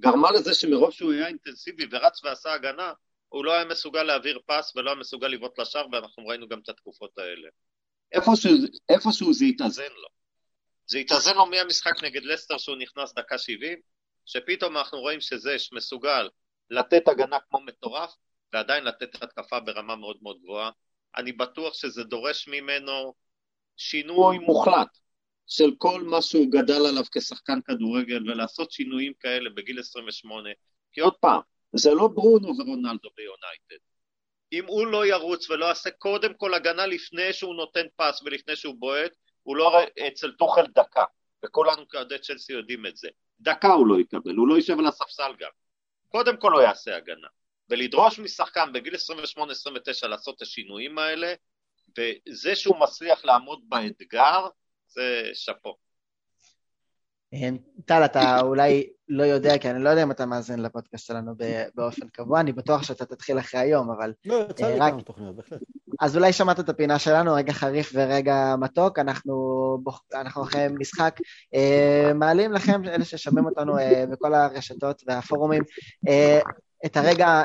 [0.03, 2.93] גרמה לזה שמרוב שהוא היה אינטנסיבי ורץ ועשה הגנה,
[3.29, 6.69] הוא לא היה מסוגל להעביר פס ולא היה מסוגל לבעוט לשער, ואנחנו ראינו גם את
[6.69, 7.49] התקופות האלה.
[8.11, 8.51] איפשהו,
[8.89, 10.07] איפשהו זה התאזן לו.
[10.85, 13.79] זה התאזן לו מהמשחק נגד לסטר שהוא נכנס דקה 70,
[14.25, 16.29] שפתאום אנחנו רואים שזה שמסוגל
[16.69, 18.13] לתת הגנה כמו מטורף,
[18.53, 20.71] ועדיין לתת התקפה ברמה מאוד מאוד גבוהה.
[21.17, 23.13] אני בטוח שזה דורש ממנו
[23.77, 24.97] שינוי מוחלט
[25.47, 30.49] של כל מה שהוא גדל עליו כשחקן כדורגל, ולעשות שינויים כאלה בגיל 28.
[30.91, 31.41] כי עוד פעם,
[31.75, 33.85] זה לא ברונו ורונלדו ביונייטד.
[34.53, 38.75] אם הוא לא ירוץ ולא יעשה קודם כל הגנה לפני שהוא נותן פס ולפני שהוא
[38.79, 39.11] בועט,
[39.43, 41.03] הוא לא אצל תוכל דקה,
[41.45, 43.07] וכולנו כאוהדי צ'לסי יודעים את זה.
[43.39, 45.49] דקה הוא לא יקבל, הוא לא יישב על הספסל גם.
[46.07, 47.27] קודם כל הוא יעשה הגנה.
[47.69, 51.33] ולדרוש משחקן בגיל 28-29 לעשות את השינויים האלה,
[51.97, 54.47] וזה שהוא מצליח לעמוד באתגר,
[54.93, 55.75] זה שאפו.
[57.33, 57.49] אה,
[57.85, 61.31] טל, אתה אולי לא יודע, כי אני לא יודע אם אתה מאזין לפודקאסט שלנו
[61.75, 64.13] באופן קבוע, אני בטוח שאתה תתחיל אחרי היום, אבל...
[64.25, 65.61] לא, יצא לי אה, כמה תוכניות, בהחלט.
[65.99, 69.77] אז אולי שמעת את הפינה שלנו, רגע חריף ורגע מתוק, אנחנו,
[70.13, 71.19] אנחנו אחרי משחק
[71.55, 73.73] אה, מעלים לכם, אלה ששומעים אותנו
[74.11, 75.63] בכל הרשתות והפורומים,
[76.85, 77.43] את הרגע,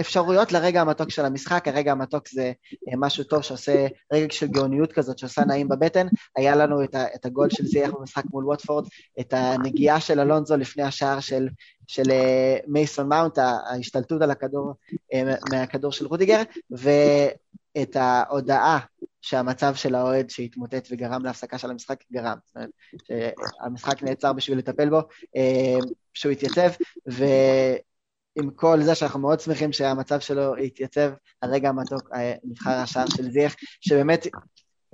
[0.00, 2.52] אפשרויות לרגע המתוק של המשחק, הרגע המתוק זה
[2.88, 6.06] אה, משהו טוב שעושה רגע של גאוניות כזאת, שעושה נעים בבטן.
[6.36, 8.86] היה לנו את, ה, את הגול של זייח במשחק מול ווטפורד,
[9.20, 11.48] את הנגיעה של אלונזו לפני השער של,
[11.86, 14.72] של אה, מייסון מאונט, ההשתלטות על הכדור
[15.14, 18.78] אה, מהכדור של רודיגר, ואת ההודעה
[19.20, 22.36] שהמצב של האוהד שהתמוטט וגרם להפסקה של המשחק גרם.
[22.44, 22.70] זאת אומרת,
[23.06, 25.00] שהמשחק נעצר בשביל לטפל בו,
[26.14, 26.70] שהוא התייצב,
[27.10, 27.24] ו...
[28.36, 31.12] עם כל זה שאנחנו מאוד שמחים שהמצב שלו התייצב,
[31.42, 34.26] הרגע המתוק אה, נבחר השער של זיח, שבאמת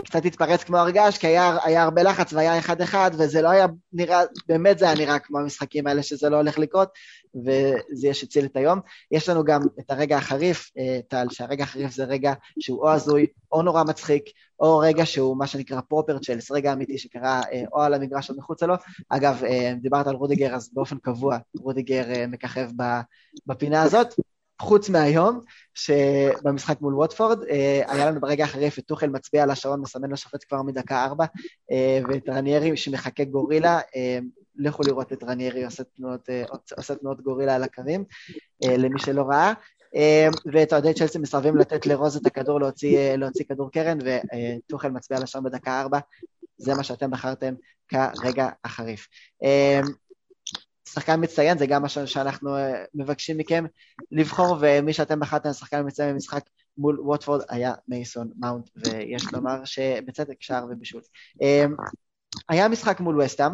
[0.05, 4.23] קצת התפרץ כמו הרגש, כי היה, היה הרבה לחץ והיה אחד-אחד, וזה לא היה נראה,
[4.49, 6.89] באמת זה היה נראה כמו המשחקים האלה שזה לא הולך לקרות,
[7.35, 8.81] וזייש הציל את היום.
[9.11, 13.27] יש לנו גם את הרגע החריף, אה, טל, שהרגע החריף זה רגע שהוא או הזוי,
[13.53, 14.25] או נורא מצחיק,
[14.61, 18.37] או רגע שהוא מה שנקרא proper Chels, רגע אמיתי שקרה אה, או על המגרש או
[18.37, 18.75] מחוצה לו.
[19.09, 22.71] אגב, אה, דיברת על רודיגר, אז באופן קבוע רודיגר מככב
[23.47, 24.15] בפינה הזאת.
[24.61, 25.41] חוץ מהיום,
[25.75, 27.39] שבמשחק מול ווטפורד,
[27.87, 31.25] היה לנו ברגע החריף את טוחל מצביע על השעון, מסמן לשופט כבר מדקה ארבע,
[32.09, 33.81] ואת רניירי שמחכה גורילה,
[34.61, 36.45] לכו לראות את רניירי עושה תנועות, אה,
[36.77, 38.05] עושה תנועות גורילה על הקווים,
[38.65, 39.53] אה, למי שלא ראה.
[39.97, 45.21] אה, ואת אוהדי צ'לסי מסרבים לתת לרוז את הכדור להוציא, להוציא כדור קרן, וטוחל מצביע
[45.21, 45.99] לשם בדקה ארבע.
[46.59, 47.55] זה מה שאתם בחרתם
[47.89, 49.09] כרגע החריף.
[50.95, 52.57] שחקן מצטיין זה גם מה שאנחנו
[52.95, 53.65] מבקשים מכם
[54.11, 56.43] לבחור, ומי שאתם בחרתם שחקן מצטיין במשחק
[56.79, 61.01] מול ווטפורד היה מייסון מאונט, ויש לומר שבצדק שער ובישול.
[62.49, 63.53] היה משחק מול וסטאם,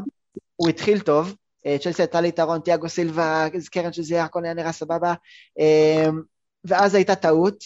[0.57, 1.35] הוא התחיל טוב,
[1.67, 5.15] אה, צ'לסי הייתה לי יתרון, תיאגו סילבה, קרן של זיח, הכל היה נראה סבבה,
[5.59, 6.09] אה,
[6.65, 7.65] ואז הייתה טעות.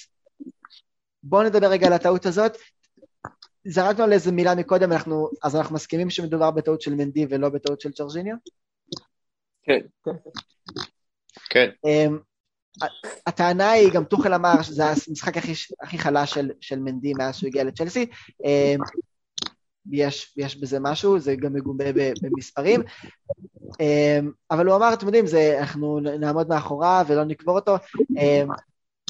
[1.22, 2.56] בואו נדבר רגע על הטעות הזאת.
[3.64, 7.80] זרקנו על איזה מילה מקודם, אנחנו, אז אנחנו מסכימים שמדובר בטעות של מנדי ולא בטעות
[7.80, 8.34] של צ'ורג'יניו?
[9.62, 9.80] כן.
[11.50, 11.70] כן.
[11.86, 12.06] אה,
[13.26, 15.52] הטענה היא, גם טוחל אמר שזה המשחק הכי,
[15.82, 18.06] הכי חלש של, של מנדי מאז שהוא הגיע לצ'לסי.
[19.90, 21.84] יש, יש בזה משהו, זה גם מגובה
[22.22, 22.80] במספרים.
[23.80, 27.76] אמ, אבל הוא אמר, אתם יודעים, זה, אנחנו נעמוד מאחוריו ולא נקבור אותו.
[28.18, 28.48] אמ,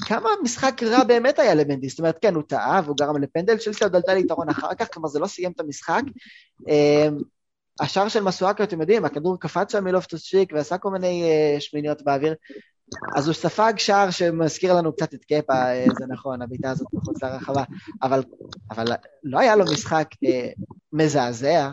[0.06, 3.84] כמה משחק רע באמת היה למנדי, זאת אומרת, כן, הוא טעה והוא גרם לפנדל, צ'לסי
[3.84, 6.02] עוד עלתה ליתרון אחר כך, כלומר זה לא סיים את המשחק.
[7.80, 11.24] השער של מסואקו, אתם יודעים, הכדור קפץ שם מלופטוס שיק ועשה כל מיני
[11.56, 12.34] uh, שמיניות באוויר.
[13.16, 17.22] אז הוא ספג שער שמזכיר לנו קצת את קפה, אה, זה נכון, הבעיטה הזאת מחוץ
[17.22, 17.64] לרחבה,
[18.02, 18.22] אבל,
[18.70, 18.84] אבל
[19.24, 20.50] לא היה לו משחק אה,
[20.92, 21.70] מזעזע,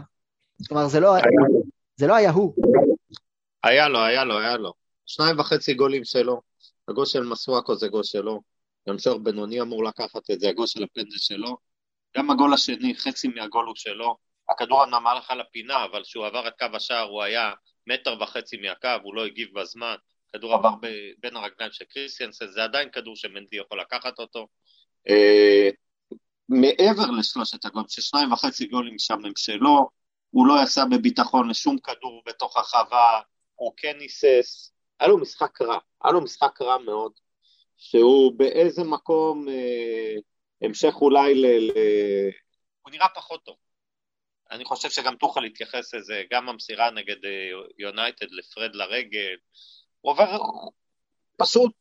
[0.68, 1.16] כלומר זה לא,
[1.96, 2.54] זה לא היה הוא.
[3.64, 4.74] היה לו, היה לו, היה לו.
[5.06, 6.42] שניים וחצי גולים שלו,
[6.88, 8.42] הגול של מסואקו זה גול שלו,
[8.90, 11.58] גם שוער בינוני אמור לקחת את זה, הגול של הפנדל שלו,
[12.18, 14.18] גם הגול השני, חצי מהגול הוא שלו,
[14.50, 17.52] הכדור אמנם הלך על הפינה, אבל כשהוא עבר את קו השער הוא היה
[17.88, 19.96] מטר וחצי מהקו, הוא לא הגיב בזמן,
[20.34, 20.70] כדור עבר
[21.20, 24.48] בין הרגליים של קריסטיאנסן, זה עדיין כדור שמנדי יכול לקחת אותו.
[25.10, 25.70] אה,
[26.50, 29.90] מעבר לשלושת הגולים, ששניים וחצי גולים שם הם שלו,
[30.30, 33.22] הוא לא יצא בביטחון לשום כדור בתוך החווה,
[33.56, 37.12] הוא כן היסס, היה לו משחק רע, היה לו משחק רע מאוד,
[37.78, 40.16] שהוא באיזה מקום אה,
[40.62, 41.46] המשך אולי ל...
[41.46, 41.72] ל...
[42.82, 43.56] הוא נראה פחות טוב.
[44.52, 49.36] אני חושב שגם תוכל להתייחס לזה, גם המסירה נגד אה, יונייטד לפרד לרגל,
[50.02, 50.38] הוא עובר
[51.38, 51.74] פשוט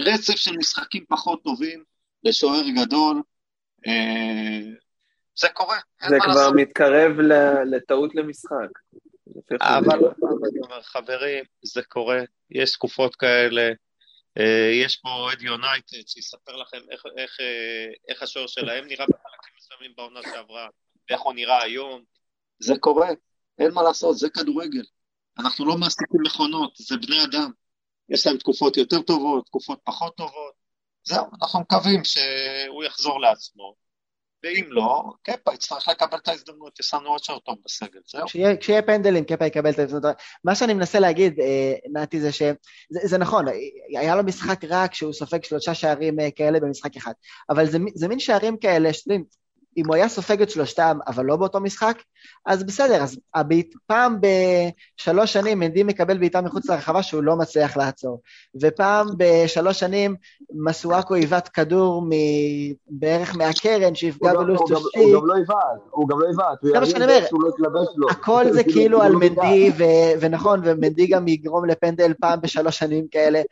[0.00, 1.84] רצף של משחקים פחות טובים
[2.24, 3.22] לשוער גדול,
[3.86, 4.60] אה,
[5.36, 5.78] זה קורה.
[6.08, 6.54] זה כבר לעשות.
[6.56, 7.12] מתקרב
[7.70, 8.70] לטעות למשחק.
[9.60, 9.98] אבל
[10.82, 12.20] חברים, זה קורה,
[12.50, 13.70] יש תקופות כאלה,
[14.38, 17.36] אה, יש פה אוהד יונייטד שיספר לכם איך, איך,
[18.08, 20.68] איך השוער שלהם נראה בחלקים מסוימים בעונה שעברה,
[21.10, 22.02] ואיך הוא נראה היום.
[22.58, 23.08] זה קורה,
[23.58, 24.84] אין מה לעשות, זה כדורגל.
[25.38, 27.50] אנחנו לא מעסיקים מכונות, זה בני אדם.
[28.08, 30.52] יש להם תקופות יותר טובות, תקופות פחות טובות.
[31.04, 33.74] זהו, אנחנו מקווים שהוא יחזור לעצמו.
[34.42, 38.26] ואם לא, קפה יצטרך לקבל את ההזדמנות, יש לנו עוד שעות טוב בסגל, זהו.
[38.26, 40.16] כשיהיה, כשיהיה פנדלים, קפה יקבל את ההזדמנות.
[40.44, 42.54] מה שאני מנסה להגיד, אה, נתי, זה שזה
[42.90, 43.44] זה נכון,
[43.98, 47.12] היה לו משחק רע כשהוא סופג שלושה שערים אה, כאלה במשחק אחד,
[47.50, 49.22] אבל זה, זה מין שערים כאלה, שאתם
[49.76, 52.02] אם הוא היה סופג את שלושתם, אבל לא באותו משחק,
[52.46, 57.76] אז בסדר, אז הבית, פעם בשלוש שנים מנדי מקבל בעיטה מחוץ לרחבה שהוא לא מצליח
[57.76, 58.20] לעצור,
[58.62, 60.14] ופעם בשלוש שנים
[60.52, 62.10] מסואקו עיוות כדור מ...
[62.88, 64.98] בערך מהקרן שיפגע בלוס טושי.
[64.98, 68.10] הוא גם לא עיוות, הוא גם לא עיוות, הוא ירים שהוא לא יתלבש לו.
[68.10, 69.72] הכל זה כאילו על מנדי,
[70.20, 73.42] ונכון, ומנדי גם יגרום לפנדל פעם בשלוש שנים כאלה.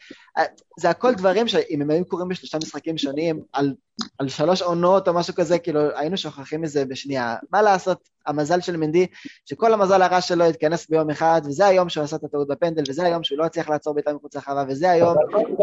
[0.81, 3.75] זה הכל דברים שאם הם היו קורים בשלושה משחקים שונים, על,
[4.19, 7.37] על שלוש עונות או משהו כזה, כאילו היינו שוכחים מזה בשנייה.
[7.51, 9.07] מה לעשות, המזל של מנדי,
[9.49, 13.05] שכל המזל הרע שלו התכנס ביום אחד, וזה היום שהוא עשה את הטעות בפנדל, וזה
[13.05, 15.17] היום שהוא לא הצליח לעצור בעיטה מחוץ לחווה, וזה היום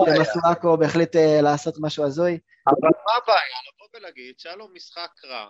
[0.05, 2.37] שמסואקו בהחליט uh, לעשות משהו הזוי.
[2.67, 3.57] אבל מה הבעיה?
[3.67, 5.47] לבוא ולהגיד שהיה לו משחק רע,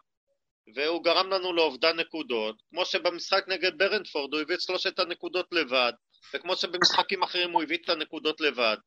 [0.76, 5.92] והוא גרם לנו לאובדן נקודות, כמו שבמשחק נגד ברנדפורד הוא הביא את שלושת הנקודות לבד,
[6.36, 8.78] וכמו שבמשחקים אחרים הוא הביא את הנקודות לבד.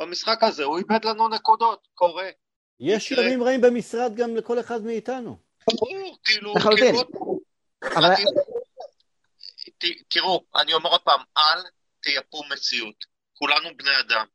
[0.00, 2.30] במשחק הזה הוא איבד לנו נקודות, קורה.
[2.80, 5.36] יש ימים רעים במשרד גם לכל אחד מאיתנו.
[5.70, 7.31] ברור, כאילו, כאילו...
[7.96, 8.08] אבל...
[10.08, 11.62] תראו, אני אומר עוד פעם, אל
[12.00, 13.04] תייפו מציאות.
[13.34, 14.26] כולנו בני אדם,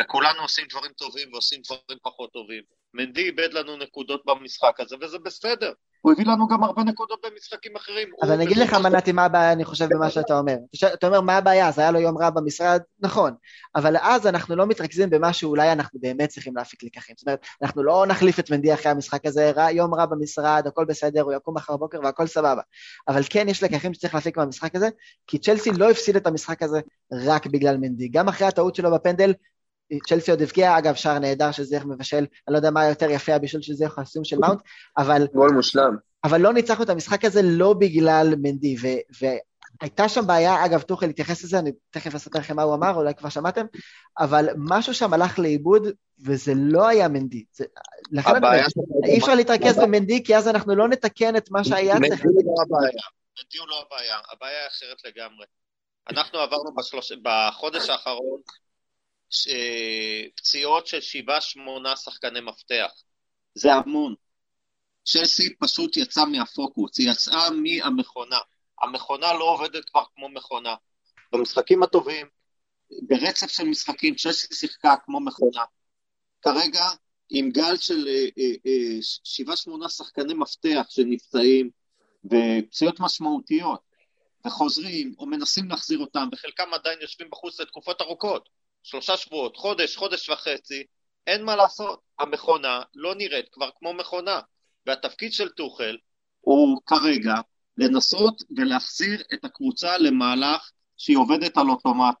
[0.00, 2.62] וכולנו עושים דברים טובים ועושים דברים פחות טובים.
[2.94, 5.72] מנדי איבד לנו נקודות במשחק הזה, וזה בסדר.
[6.02, 8.08] הוא הביא לנו גם הרבה נקודות במשחקים אחרים.
[8.22, 10.56] אז אני אגיד לך, מנתי, מה הבעיה, אני חושב, במה שאתה אומר.
[10.94, 11.68] אתה אומר, מה הבעיה?
[11.68, 12.80] אז היה לו יום רע במשרד?
[13.00, 13.34] נכון.
[13.74, 17.14] אבל אז אנחנו לא מתרכזים במה שאולי אנחנו באמת צריכים להפיק לקחים.
[17.18, 20.84] זאת אומרת, אנחנו לא נחליף את מנדי אחרי המשחק הזה, רע, יום רע במשרד, הכל
[20.84, 22.62] בסדר, הוא יקום מחר בוקר והכל סבבה.
[23.08, 24.88] אבל כן, יש לקחים שצריך להפיק מהמשחק הזה,
[25.26, 26.80] כי צ'לסי לא הפסיד את המשחק הזה
[27.12, 28.08] רק בגלל מנדי.
[28.08, 29.32] גם אחרי הטעות שלו בפנדל,
[30.08, 33.34] צ'לסי עוד הבקיע, אגב, שער נהדר של זיח מבשל, אני לא יודע מה יותר יפה
[33.34, 34.60] הבישול של זיח הסיום של מאונט,
[34.98, 35.26] אבל...
[35.34, 35.96] גול מושלם.
[36.24, 38.86] אבל לא ניצחנו את המשחק הזה לא בגלל מנדי, ו...
[39.80, 43.14] והייתה שם בעיה, אגב, תוכל להתייחס לזה, אני תכף אספר לכם מה הוא אמר, אולי
[43.14, 43.66] כבר שמעתם,
[44.18, 45.82] אבל משהו שם הלך לאיבוד,
[46.24, 47.44] וזה לא היה מנדי.
[47.52, 47.64] זה...
[48.12, 48.58] לכן אני אומר,
[49.04, 52.24] אי אפשר להתרכז במנדי, כי אז אנחנו לא נתקן את מה שהיה צריך.
[52.24, 53.02] מנדי לא הבעיה,
[53.38, 55.46] מנדי הוא לא הבעיה, הבעיה היא אחרת לגמרי.
[56.10, 56.70] אנחנו עברנו.
[57.22, 58.40] בחודש האחרון
[60.36, 62.90] פציעות של שבעה שמונה שחקני מפתח.
[63.54, 64.14] זה המון.
[65.04, 68.38] צ'לסי פשוט יצא מהפוקוס, היא יצאה מהמכונה.
[68.82, 70.74] המכונה לא עובדת כבר כמו מכונה.
[71.32, 72.26] במשחקים הטובים,
[73.02, 75.64] ברצף של משחקים, צ'לסי שיחקה כמו מכונה.
[76.42, 76.84] כרגע,
[77.30, 81.70] עם גל של אה, אה, אה, שבעה שמונה שחקני מפתח שנפצעים,
[82.24, 83.80] ופציעות משמעותיות,
[84.46, 88.48] וחוזרים, או מנסים להחזיר אותם, וחלקם עדיין יושבים בחוץ לתקופות ארוכות.
[88.82, 90.82] שלושה שבועות, חודש, חודש וחצי,
[91.26, 94.40] אין מה לעשות, המכונה לא נראית כבר כמו מכונה,
[94.86, 95.96] והתפקיד של טוחל
[96.40, 97.34] הוא כרגע
[97.78, 102.14] לנסות ולהחזיר את הקבוצה למהלך שהיא עובדת על אוטומט.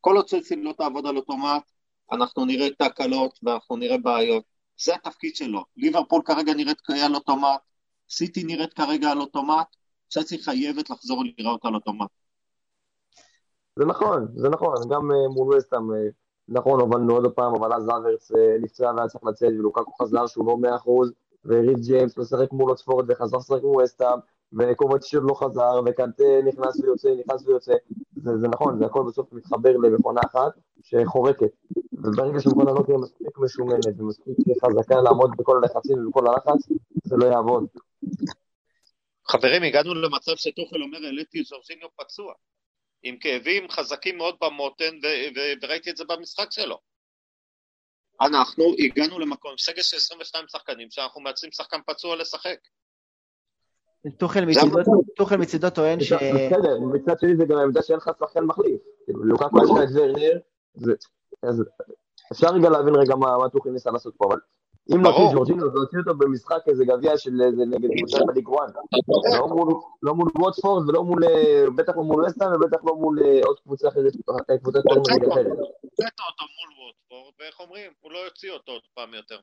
[0.00, 1.62] כל עוד צלסי לא תעבוד על אוטומט,
[2.12, 4.44] אנחנו נראה תקלות ואנחנו נראה בעיות.
[4.80, 5.64] זה התפקיד שלו.
[5.76, 7.60] ליברפול כרגע נראית על אוטומט,
[8.10, 9.66] סיטי נראית כרגע על אוטומט,
[10.08, 12.10] צלסי חייבת לחזור לראות על אוטומט.
[13.78, 16.08] זה נכון, זה נכון, גם אה, מול וסטאם, אה,
[16.48, 20.46] נכון, הובלנו עוד פעם, אבל אז אברץ אה, נפצע והיה צריך לצאת, ולוקקו חזר שהוא
[20.46, 21.12] לא מאה אחוז,
[21.44, 24.18] וריס ג'יימס משחק מול אוקספורד וחזר לשחק מול וסטאם,
[24.58, 27.72] וקובצ'יוד לא חזר, וקנטה נכנס ויוצא, נכנס ויוצא,
[28.16, 30.52] זה, זה נכון, זה הכל בסוף מתחבר למכונה אחת
[30.82, 31.50] שחורקת,
[31.92, 36.68] וברגע שמכונה לא תהיה מספיק משומנת ומספיק חזקה לעמוד בכל הלחצים ובכל הלחץ,
[37.04, 37.66] זה לא יעבוד.
[39.28, 42.32] חברים, הגענו למצב שטוחל אומר, העליתי ז'ורג'יניו פצוע.
[43.02, 44.98] עם כאבים חזקים מאוד במותן,
[45.62, 46.78] וראיתי את זה במשחק שלו.
[48.20, 52.58] אנחנו הגענו למקום, סגל של 22 שחקנים, שאנחנו מייצרים שחקן פצוע לשחק.
[55.16, 56.12] טוחל מצידו טוען ש...
[56.12, 58.80] בסדר, מצד שני זה גם העמדה שאין לך שחקן מחליף.
[59.08, 60.38] לוקקו יש לך את ורנר,
[62.32, 64.38] אפשר רגע להבין רגע מה מה טוחל ניסה לעשות פה, אבל
[64.94, 65.18] אם ברור.
[65.20, 68.74] נוציא ג'ורג'ינו, אז נוציא אותו במשחק איזה גביע של איזה נגד קבוצה בליג 1.
[69.38, 73.18] לא מול- לא מול ווטפורד ולא מול, אה, בטח לא מול וסטהאם ובטח לא מול
[73.24, 74.12] אה, עוד קבוצה אחרת,
[74.50, 75.46] אה, קבוצת פרמייר אחרת.
[75.80, 79.38] הוצאת אותו מול ווטפורד, ואיך אומרים, הוא לא יוציא אותו עוד פעם יותר.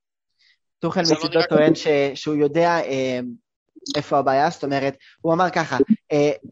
[0.79, 2.77] טוחל לא מצידו טוען ש- שהוא יודע
[3.97, 5.77] איפה הבעיה, זאת אומרת, הוא אמר ככה,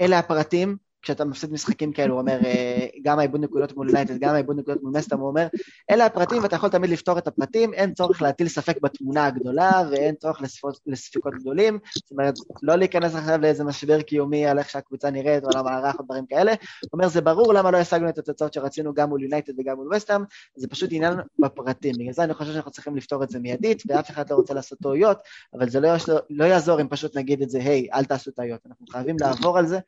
[0.01, 4.33] אלה הפרטים, כשאתה מפסיד משחקים כאלו, הוא אומר, אה, גם העיבוד נקודות מול יונייטד, גם
[4.33, 5.47] העיבוד נקודות מול מסטם, הוא אומר,
[5.91, 10.15] אלה הפרטים ואתה יכול תמיד לפתור את הפרטים, אין צורך להטיל ספק בתמונה הגדולה ואין
[10.15, 12.33] צורך לספות- לספיקות גדולים, זאת אומרת,
[12.63, 16.25] לא להיכנס עכשיו לאיזה משבר קיומי על איך שהקבוצה נראית או על המערך או דברים
[16.25, 19.75] כאלה, הוא אומר, זה ברור למה לא השגנו את התוצאות שרצינו גם מול יונייטד וגם
[19.75, 20.21] מול וסטאם,
[20.55, 24.09] זה פשוט עניין בפרטים, בגלל זה אני חושב שאנחנו צריכים לפתור את זה מיידית, ואף
[24.09, 25.17] אחד לא רוצה לעשות טעויות,
[25.53, 25.89] אבל זה לא,
[26.29, 29.67] לא יעזור אם פשוט נגיד את זה, היי, אל תעשו טעויות, אנחנו חייבים לעבור על
[29.67, 29.79] זה,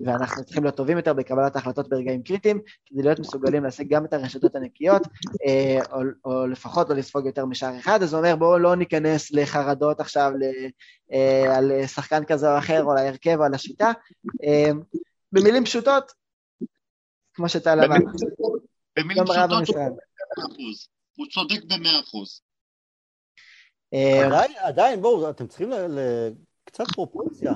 [0.00, 4.12] ואנחנו צריכים להיות טובים יותר בקבלת ההחלטות ברגעים קריטיים, כדי להיות מסוגלים להשיג גם את
[4.12, 5.02] הרשתות הנקיות,
[5.46, 9.32] אה, או, או לפחות לא לספוג יותר משער אחד, אז הוא אומר בואו לא ניכנס
[9.32, 10.42] לחרדות עכשיו ל,
[11.12, 13.92] אה, על שחקן כזה או אחר, או על ההרכב או על השיטה.
[14.44, 14.70] אה,
[15.32, 16.12] במילים פשוטות,
[17.34, 17.96] כמו שטל אמר,
[18.98, 19.92] במילים פשוטות הוא במשרד.
[20.38, 20.88] אחוז.
[21.16, 22.40] הוא צודק במאה אחוז.
[24.26, 26.30] עדיין, עדיין, בואו, אתם צריכים ל- ל-
[26.64, 27.52] קצת פרופורציה.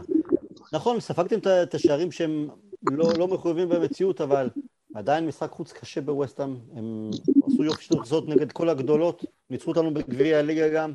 [0.72, 2.48] נכון, ספגתם את השערים שהם
[2.90, 4.48] לא, לא מחויבים במציאות, אבל
[4.94, 6.56] עדיין משחק חוץ קשה בווסטהאם.
[6.76, 7.10] הם
[7.46, 10.92] עשו יופי של תוצאות נגד כל הגדולות, ניצחו אותנו בגביע הליגה גם.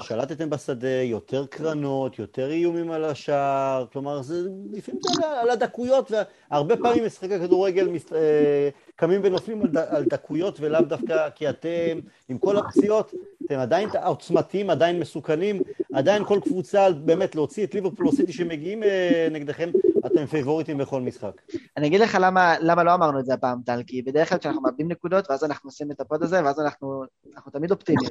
[0.00, 4.34] שלטתם בשדה, יותר קרנות, יותר איומים על השער, כלומר, זה
[4.72, 6.10] לפעמים זה על- הדקויות,
[6.50, 8.68] והרבה פעמים משחקי כדורגל מס- אה,
[9.00, 13.14] קמים ונופלים על, ד, על דקויות ולאו דווקא כי אתם, עם כל הפציעות,
[13.46, 18.82] אתם עדיין עוצמתיים, עדיין מסוכנים, עדיין כל קבוצה, באמת להוציא את ליברפול או סיטי שמגיעים
[18.82, 19.70] אה, נגדכם,
[20.06, 21.40] אתם פייבוריטים בכל משחק.
[21.76, 24.62] אני אגיד לך למה, למה לא אמרנו את זה הפעם, טל, כי בדרך כלל כשאנחנו
[24.62, 28.10] מאבדים נקודות, ואז אנחנו עושים את ה pod הזה, ואז אנחנו, אנחנו תמיד אופטימיים.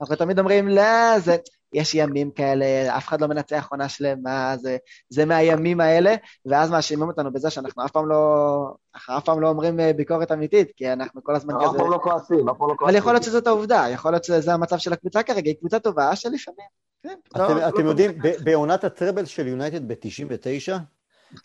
[0.00, 1.36] אנחנו תמיד אומרים, לא, זה,
[1.72, 4.76] יש ימים כאלה, אף אחד לא מנצח עונה שלמה, זה,
[5.08, 6.14] זה מהימים האלה,
[6.46, 10.32] ואז מאשימים אותנו בזה שאנחנו אף פעם לא, אנחנו אף פעם לא אומרים אה, ביקורת
[10.32, 11.78] אמיתית, כי אנחנו כל הזמן אף כזה...
[11.78, 12.98] פעם לא כועסים, אף פעם לא אבל כועסים.
[12.98, 16.66] יכול להיות שזאת העובדה, יכול להיות שזה המצב של הקבוצה כרגע, היא קבוצה טובה שלפעמים,
[17.02, 18.10] כן, לא- אתם, לא- יודעים,
[18.44, 20.72] בעונת הטראבל של יונייטד ב-99,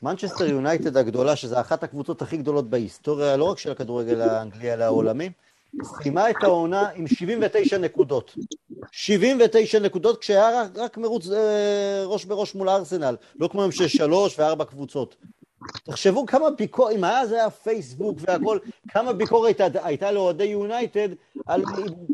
[0.02, 4.84] מנצ'סטר יונייטד הגדולה, שזו אחת הקבוצות הכי גדולות בהיסטוריה, לא רק של הכדורגל האנגלי, אלא
[4.84, 5.30] העולמי,
[5.84, 8.36] סיימה את העונה עם 79 נקודות.
[8.92, 14.40] 79 נקודות, כשהיה רק, רק מרוץ אה, ראש בראש מול ארסנל, לא כמו של שלוש
[14.40, 15.16] וארבע קבוצות.
[15.84, 21.10] תחשבו כמה ביקורת, אם היה זה היה פייסבוק והכל, כמה ביקורת הייתה לאוהדי יונייטד
[21.46, 21.64] על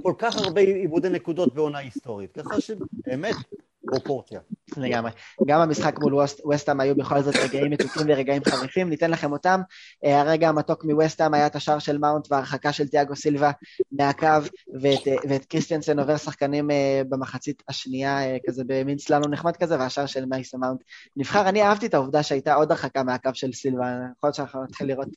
[0.03, 2.31] כל כך הרבה עיבודי נקודות בעונה היסטורית.
[2.31, 3.35] ככה שבאמת,
[3.85, 4.39] פרופורציה.
[4.77, 5.11] לגמרי.
[5.47, 9.61] גם המשחק מול ווסט- וסטהאם היו בכל זאת רגעים מתוקים ורגעים חריפים, ניתן לכם אותם.
[10.05, 13.51] אה, הרגע המתוק מווסטהאם היה את השער של מאונט וההרחקה של תיאגו סילבה
[13.91, 14.27] מהקו,
[14.81, 18.17] ואת, אה, ואת קריסטיאנסן עובר שחקנים אה, במחצית השנייה,
[18.47, 20.81] כזה במין סללום נחמד כזה, והשער של מייסון מאונט
[21.17, 21.49] נבחר.
[21.49, 25.07] אני אהבתי את העובדה שהייתה עוד הרחקה מהקו של סילבה, יכול להיות שאנחנו נתחיל לראות,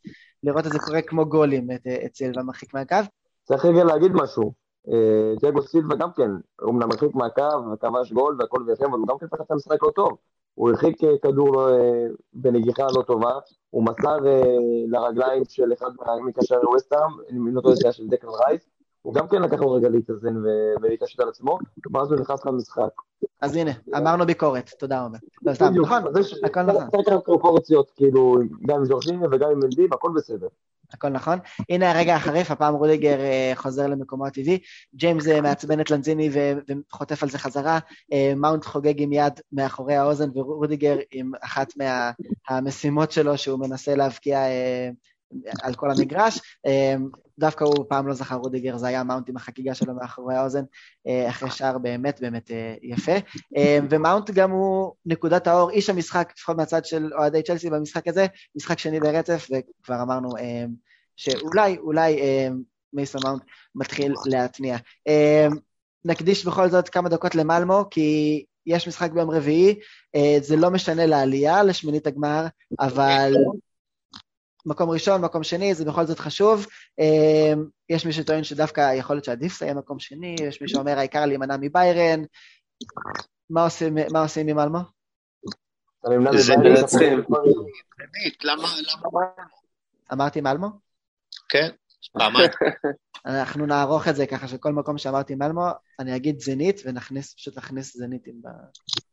[0.43, 2.97] לראות את זה קורה כמו גולים, את, את סילבה מרחיק מהקו.
[3.45, 4.66] צריך רגע להגיד משהו.
[4.93, 6.31] אה, תיאגו סילבה גם כן,
[6.61, 9.83] הוא אמנם הרחיק מהקו וכבש גול והכל ויפה, אבל הוא גם כן פתח את המשחק
[9.83, 10.17] לא טוב.
[10.55, 13.33] הוא הרחיק אה, כדור אה, בנגיחה לא טובה,
[13.71, 14.17] הוא מסר
[14.89, 15.91] לרגליים של אחד
[16.27, 18.69] מקשרי ווסטהאם, אם לא טועה זה היה של דקל רייס,
[19.07, 20.37] הוא גם כן לקח לו רגע להתאזן
[20.83, 21.59] ולהתעשת על עצמו,
[21.93, 22.91] ואז הוא נכנס למשחק.
[23.41, 25.19] אז הנה, אמרנו ביקורת, תודה רבה.
[25.43, 26.03] לא, סתם, נכון,
[26.45, 26.91] הכל נכון.
[26.91, 30.47] צריך לקחת פרופורציות, כאילו, גם עם ג'ורז'יניו וגם עם מנדי, הכל בסדר.
[30.93, 31.39] הכל נכון.
[31.71, 34.59] הנה הרגע החריף, הפעם רודיגר אה, חוזר למקומו הטבעי.
[34.95, 36.31] ג'יימס אה, מעצבן את לנזיני
[36.91, 37.79] וחוטף על זה חזרה.
[38.13, 41.73] אה, מאונט חוגג עם יד מאחורי האוזן, ורודיגר עם אחת
[42.51, 44.39] מהמשימות שלו שהוא מנסה להבקיע
[45.63, 46.41] על כל המגרש.
[46.67, 46.95] אה,
[47.39, 50.63] דווקא הוא פעם לא זכר רודיגר, זה היה מאונט עם החגיגה שלו מאחורי האוזן,
[51.07, 53.13] אה, אחרי שער באמת באמת אה, יפה.
[53.57, 58.27] אה, ומאונט גם הוא נקודת האור, איש המשחק, לפחות מהצד של אוהדי צ'לסי במשחק הזה,
[58.57, 60.65] משחק שני ברצף, וכבר אמרנו אה,
[61.17, 62.21] שאולי, אולי
[62.93, 63.43] מייסון מאונט
[63.75, 64.77] מתחיל להתניע.
[66.05, 69.79] נקדיש בכל זאת כמה דקות למלמו, כי יש משחק ביום רביעי,
[70.15, 72.47] אה, זה לא משנה לעלייה, לשמינית הגמר,
[72.81, 73.35] אבל
[74.67, 76.67] מקום ראשון, מקום שני, זה בכל זאת חשוב.
[77.01, 77.53] אה,
[77.89, 81.57] יש מי שטוען שדווקא יכול להיות שעדיף לסיים מקום שני, יש מי שאומר העיקר להימנע
[81.61, 82.23] מביירן.
[83.51, 84.79] מה עושים, מה עושים עם אלמו?
[86.37, 87.19] זה מנצחים.
[88.45, 88.69] למה,
[89.05, 89.21] למה?
[90.13, 90.69] אמרתי מלמו?
[91.49, 91.69] כן,
[92.13, 92.51] פעמיים.
[93.27, 95.67] אנחנו נערוך את זה ככה שכל מקום שאמרתי מלמו,
[95.99, 98.43] אני אגיד זנית ונכניס, פשוט נכניס זניתים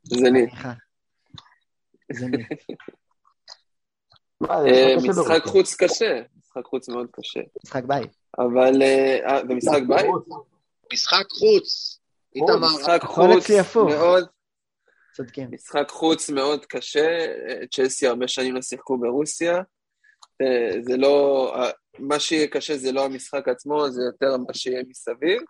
[0.03, 0.33] זנית.
[0.33, 0.73] בניחה.
[2.13, 2.47] זנית.
[4.32, 4.32] מה, זה אה, קשה
[4.97, 5.51] משחק בראש.
[5.51, 7.39] חוץ קשה, משחק חוץ מאוד קשה.
[7.65, 8.11] משחק בית.
[8.39, 8.81] אבל...
[8.81, 10.05] אה, אה, זה משחק בית?
[10.93, 11.99] משחק חוץ.
[12.35, 13.49] איתמר, משחק חוץ.
[13.75, 14.25] מאוד,
[15.13, 15.47] צודקים.
[15.51, 17.07] משחק חוץ מאוד קשה,
[17.49, 19.61] אה, צ'לסי הרבה שנים לא שיחקו ברוסיה.
[20.41, 21.69] אה, זה לא, אה,
[21.99, 25.41] מה שיהיה קשה זה לא המשחק עצמו, זה יותר מה שיהיה מסביב.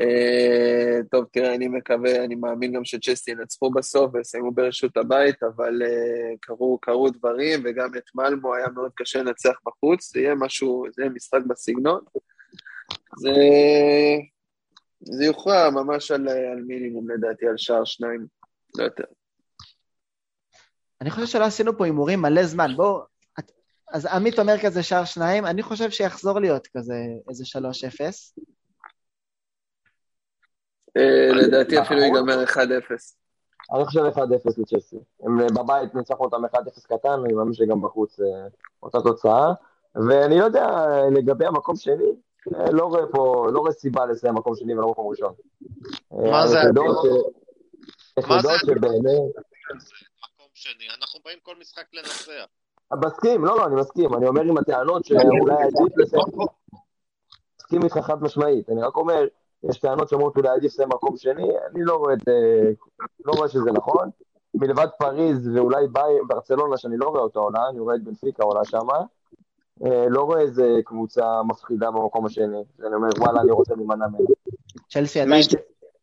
[0.00, 5.82] אה, טוב, תראה, אני מקווה, אני מאמין גם שצ'לסי ינצחו בסוף ויסיימו ברשות הבית, אבל
[5.82, 10.84] אה, קרו, קרו דברים, וגם את מלמו היה מאוד קשה לנצח בחוץ, זה יהיה משהו,
[10.94, 12.00] זה יהיה משחק בסגנון.
[13.18, 13.32] זה,
[15.00, 18.26] זה יוכרע ממש על, על מינימום לדעתי, על שער שניים,
[18.78, 19.04] לא יותר.
[21.00, 22.76] אני חושב שלא עשינו פה הימורים מלא זמן.
[22.76, 23.00] בואו,
[23.92, 26.94] אז עמית אומר כזה שער שניים, אני חושב שיחזור להיות כזה
[27.28, 27.60] איזה 3-0.
[30.96, 32.28] אה, לדעתי אפילו נכון.
[32.28, 32.56] ייגמר 1-0.
[33.74, 34.20] אני חושב 1-0
[34.58, 34.96] לצ'לסי.
[35.22, 36.48] הם אה, בבית ניצחנו אותם 1-0
[36.88, 38.46] קטן, אני מאמין שגם בחוץ אה,
[38.82, 39.52] אותה תוצאה.
[40.08, 42.12] ואני לא יודע, אה, לגבי המקום שני,
[42.54, 45.32] אה, לא רואה פה, לא רואה סיבה לסיים מקום שני ולא מקום ראשון.
[46.12, 46.58] אה, מה זה?
[46.58, 49.04] ש- מה זה היחידות שבאמת...
[50.34, 52.46] מקום שני, אנחנו באים כל משחק לנצח.
[53.04, 54.14] מסכים, לא, לא, אני מסכים.
[54.14, 56.22] אני אומר עם הטענות שאולי עדיף לסיים...
[57.60, 58.70] מסכים איתך חד משמעית.
[58.70, 59.26] אני רק אומר,
[59.62, 61.32] יש טענות שאומרות אולי עדיף לסיים מקום שני,
[61.70, 62.28] אני לא רואה את...
[63.24, 64.10] לא רואה שזה נכון.
[64.54, 68.64] מלבד פריז ואולי ביי- ברצלונה, שאני לא רואה אותה עולה, אני רואה את בנפיקה עולה
[68.64, 68.98] שמה.
[69.86, 72.44] אה, לא רואה איזה קבוצה מפחידה במקום השני.
[72.86, 74.28] אני אומר, וואלה, אני רוצה להימנע ממנה.
[74.90, 75.42] צ'לסי עדיין,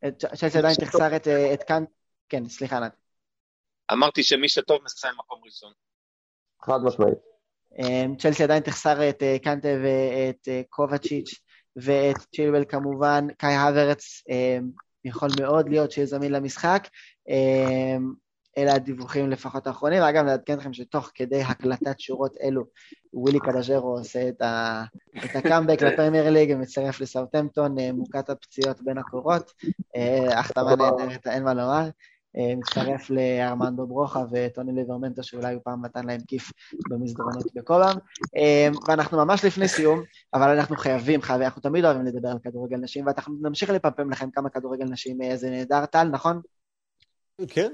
[0.08, 1.84] את- צ'לסי עדיין תחסר את, אה, את כאן,
[2.28, 2.92] כן, סליחה, נת.
[3.92, 5.72] אמרתי שמי שטוב מסיים מקום ראשון.
[6.62, 7.18] חד משמעית.
[7.78, 11.40] אה, צ'לסי עדיין תחסר את קנטה ואת קובצ'יץ'
[11.76, 14.58] ואת צ'ילבל כמובן, קאי הוורץ אה,
[15.04, 16.88] יכול מאוד להיות שיהיה זמין למשחק.
[17.28, 17.96] אה,
[18.58, 22.64] אלה הדיווחים לפחות האחרונים, ואגב, לעדכן אתכם שתוך כדי הקלטת שורות אלו,
[23.14, 24.84] ווילי קדז'רו עושה את, ה...
[25.24, 29.52] את הקאמבק לפרמייר ליג ומצטרף לסאוטהמפטון, אה, מוכת הפציעות בין הקורות,
[29.96, 31.88] אה, החתמה נהדרת, אין מה לומר.
[32.38, 36.52] אה, מצטרף לארמנדו ברוכה וטוני ליברמנטו, שאולי הוא פעם נתן להם כיף
[36.90, 37.94] במסדרונות בקובם.
[38.36, 40.02] אה, ואנחנו ממש לפני סיום,
[40.34, 44.30] אבל אנחנו חייבים, חייבים, אנחנו תמיד אוהבים לדבר על כדורגל נשים, ואנחנו נמשיך לפמפם לכם
[44.30, 46.40] כמה כדורגל נשים, אה, זה נהדר, טל, נכון?
[47.48, 47.72] כן,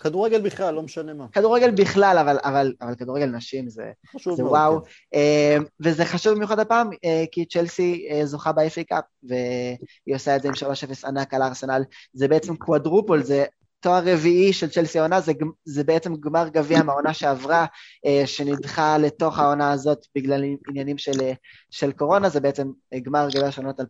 [0.00, 1.28] כדורגל בכלל, לא משנה מה.
[1.28, 3.92] כדורגל בכלל, אבל, אבל, אבל כדורגל נשים זה,
[4.36, 4.80] זה מאוד, וואו.
[5.12, 5.62] כן.
[5.80, 6.90] וזה חשוב במיוחד הפעם,
[7.32, 11.82] כי צ'לסי זוכה ב-FA קאפ, והיא עושה את זה עם 3-0 ענק על ארסנל.
[12.12, 13.44] זה בעצם קוואדרופול, זה
[13.84, 15.32] תואר רביעי של צ'לסי העונה, זה,
[15.64, 17.66] זה בעצם גמר גביע מהעונה שעברה,
[18.06, 21.32] אה, שנדחה לתוך העונה הזאת בגלל עניינים של, אה,
[21.70, 23.84] של קורונה, זה בעצם אה, גמר גביע של עונות 2020-2021.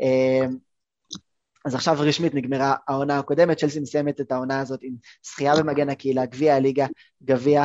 [0.00, 0.46] אה,
[1.64, 4.94] אז עכשיו רשמית נגמרה העונה הקודמת, צ'לסי מסיימת את העונה הזאת עם
[5.24, 6.86] זכייה במגן הקהילה, גביע הליגה,
[7.22, 7.62] גביע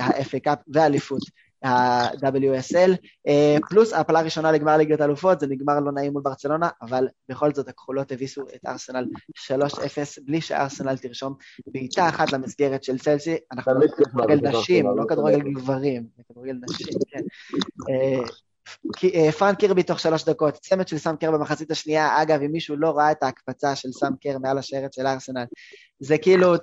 [0.00, 1.22] ה-FA קאפ ואליפות
[1.62, 2.90] ה-WSL,
[3.28, 7.54] אה, פלוס העפלה ראשונה לגמר ליגת האלופות, זה נגמר לא נעים מול ברצלונה, אבל בכל
[7.54, 9.04] זאת הכחולות הביסו את ארסנל
[9.36, 11.34] 3-0, בלי שארסנל תרשום
[11.66, 15.52] בעיטה אחת למסגרת של צלסי, אנחנו כיף כדורגל נשים, לא לא כדורגל.
[15.52, 17.22] גברים, זה כדורגל נשים, כן.
[17.90, 18.22] אה,
[19.14, 22.76] אה, פרן קירבי תוך שלוש דקות, צמד של סאם קר במחצית השנייה, אגב, אם מישהו
[22.76, 25.44] לא ראה את ההקפצה של סאם קר מעל השרץ של ארסנל,
[26.00, 26.54] זה כאילו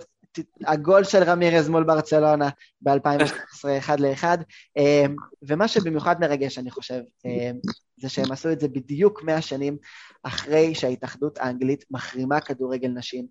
[0.67, 2.49] הגול של רמירז מול ברצלונה
[2.81, 4.37] ב-2013, אחד לאחד,
[4.77, 5.05] אה,
[5.41, 7.51] ומה שבמיוחד מרגש, אני חושב, אה,
[7.97, 9.77] זה שהם עשו את זה בדיוק 100 שנים
[10.23, 13.25] אחרי שההתאחדות האנגלית מחרימה כדורגל נשים.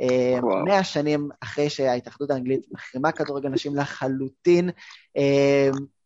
[0.00, 0.64] אה, וואו.
[0.64, 4.70] 100 שנים אחרי שההתאחדות האנגלית מחרימה כדורגל נשים לחלוטין,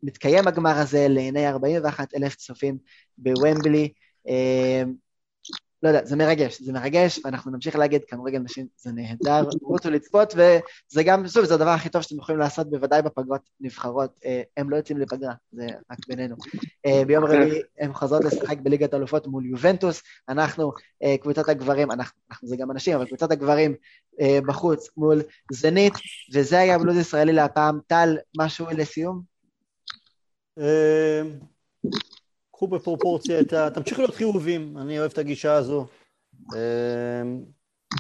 [0.03, 2.79] מתקיים הגמר הזה לעיני 41 אלף צופים
[3.19, 3.93] בוומבלי.
[5.83, 10.35] לא יודע, זה מרגש, זה מרגש, ואנחנו נמשיך להגיד, כדורגל נשים זה נהדר, רוצו לצפות,
[10.35, 14.19] וזה גם, שוב, זה הדבר הכי טוב שאתם יכולים לעשות, בוודאי בפגרות נבחרות.
[14.25, 16.37] אה, הם לא יוצאים לפגרה, זה רק בינינו.
[16.87, 20.73] אה, ביום רביעי הם חוזרות לשחק בליגת האלופות מול יובנטוס, אנחנו,
[21.03, 23.75] אה, קבוצת הגברים, אנחנו, אנחנו זה גם אנשים, אבל קבוצת הגברים
[24.47, 25.23] בחוץ מול
[25.53, 25.95] זנית,
[26.35, 27.81] וזה היה בלוז ישראלי להפעם.
[27.87, 29.23] טל, משהו לסיום?
[32.63, 33.71] קחו בפרופורציה את ה...
[33.71, 35.87] תמשיכו להיות חיובים, אני אוהב את הגישה הזו.
[36.55, 37.23] אה,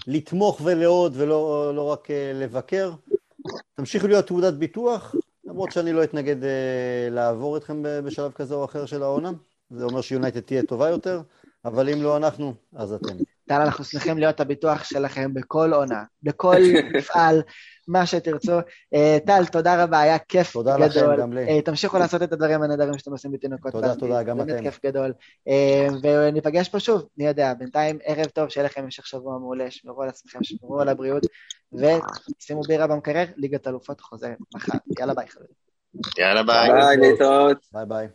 [0.06, 2.92] לתמוך ולעוד ולא לא רק אה, לבקר.
[3.74, 8.86] תמשיכו להיות תעודת ביטוח, למרות שאני לא אתנגד אה, לעבור אתכם בשלב כזה או אחר
[8.86, 9.30] של העונה.
[9.70, 11.22] זה אומר שיונייטד תהיה טובה יותר,
[11.64, 13.16] אבל אם לא אנחנו, אז אתם.
[13.52, 16.56] טל, אנחנו שמחים להיות הביטוח שלכם בכל עונה, בכל
[16.96, 17.42] מפעל,
[17.88, 18.52] מה שתרצו.
[18.94, 21.12] אה, טל, תודה רבה, היה כיף תודה גדול.
[21.12, 21.48] לכם, גם לי.
[21.48, 23.72] אה, תמשיכו לעשות את הדברים הנהדרים שאתם עושים בתינוקות.
[23.72, 23.94] תודה.
[23.94, 24.62] תודה, גם באמת אתם.
[24.62, 25.12] כיף גדול.
[25.48, 30.02] אה, וניפגש פה שוב, מי יודע, בינתיים ערב טוב, שיהיה לכם המשך שבוע מעולה, שמרו
[30.02, 31.22] על עצמכם, שמרו על הבריאות,
[31.72, 34.78] ושימו בירה במקרר, ליגת אלופות חוזרת מחר.
[34.98, 35.62] יאללה ביי חברים.
[36.18, 36.70] יאללה ביי.
[36.72, 37.58] ביי, להתראות.
[37.72, 38.08] ביי ביי.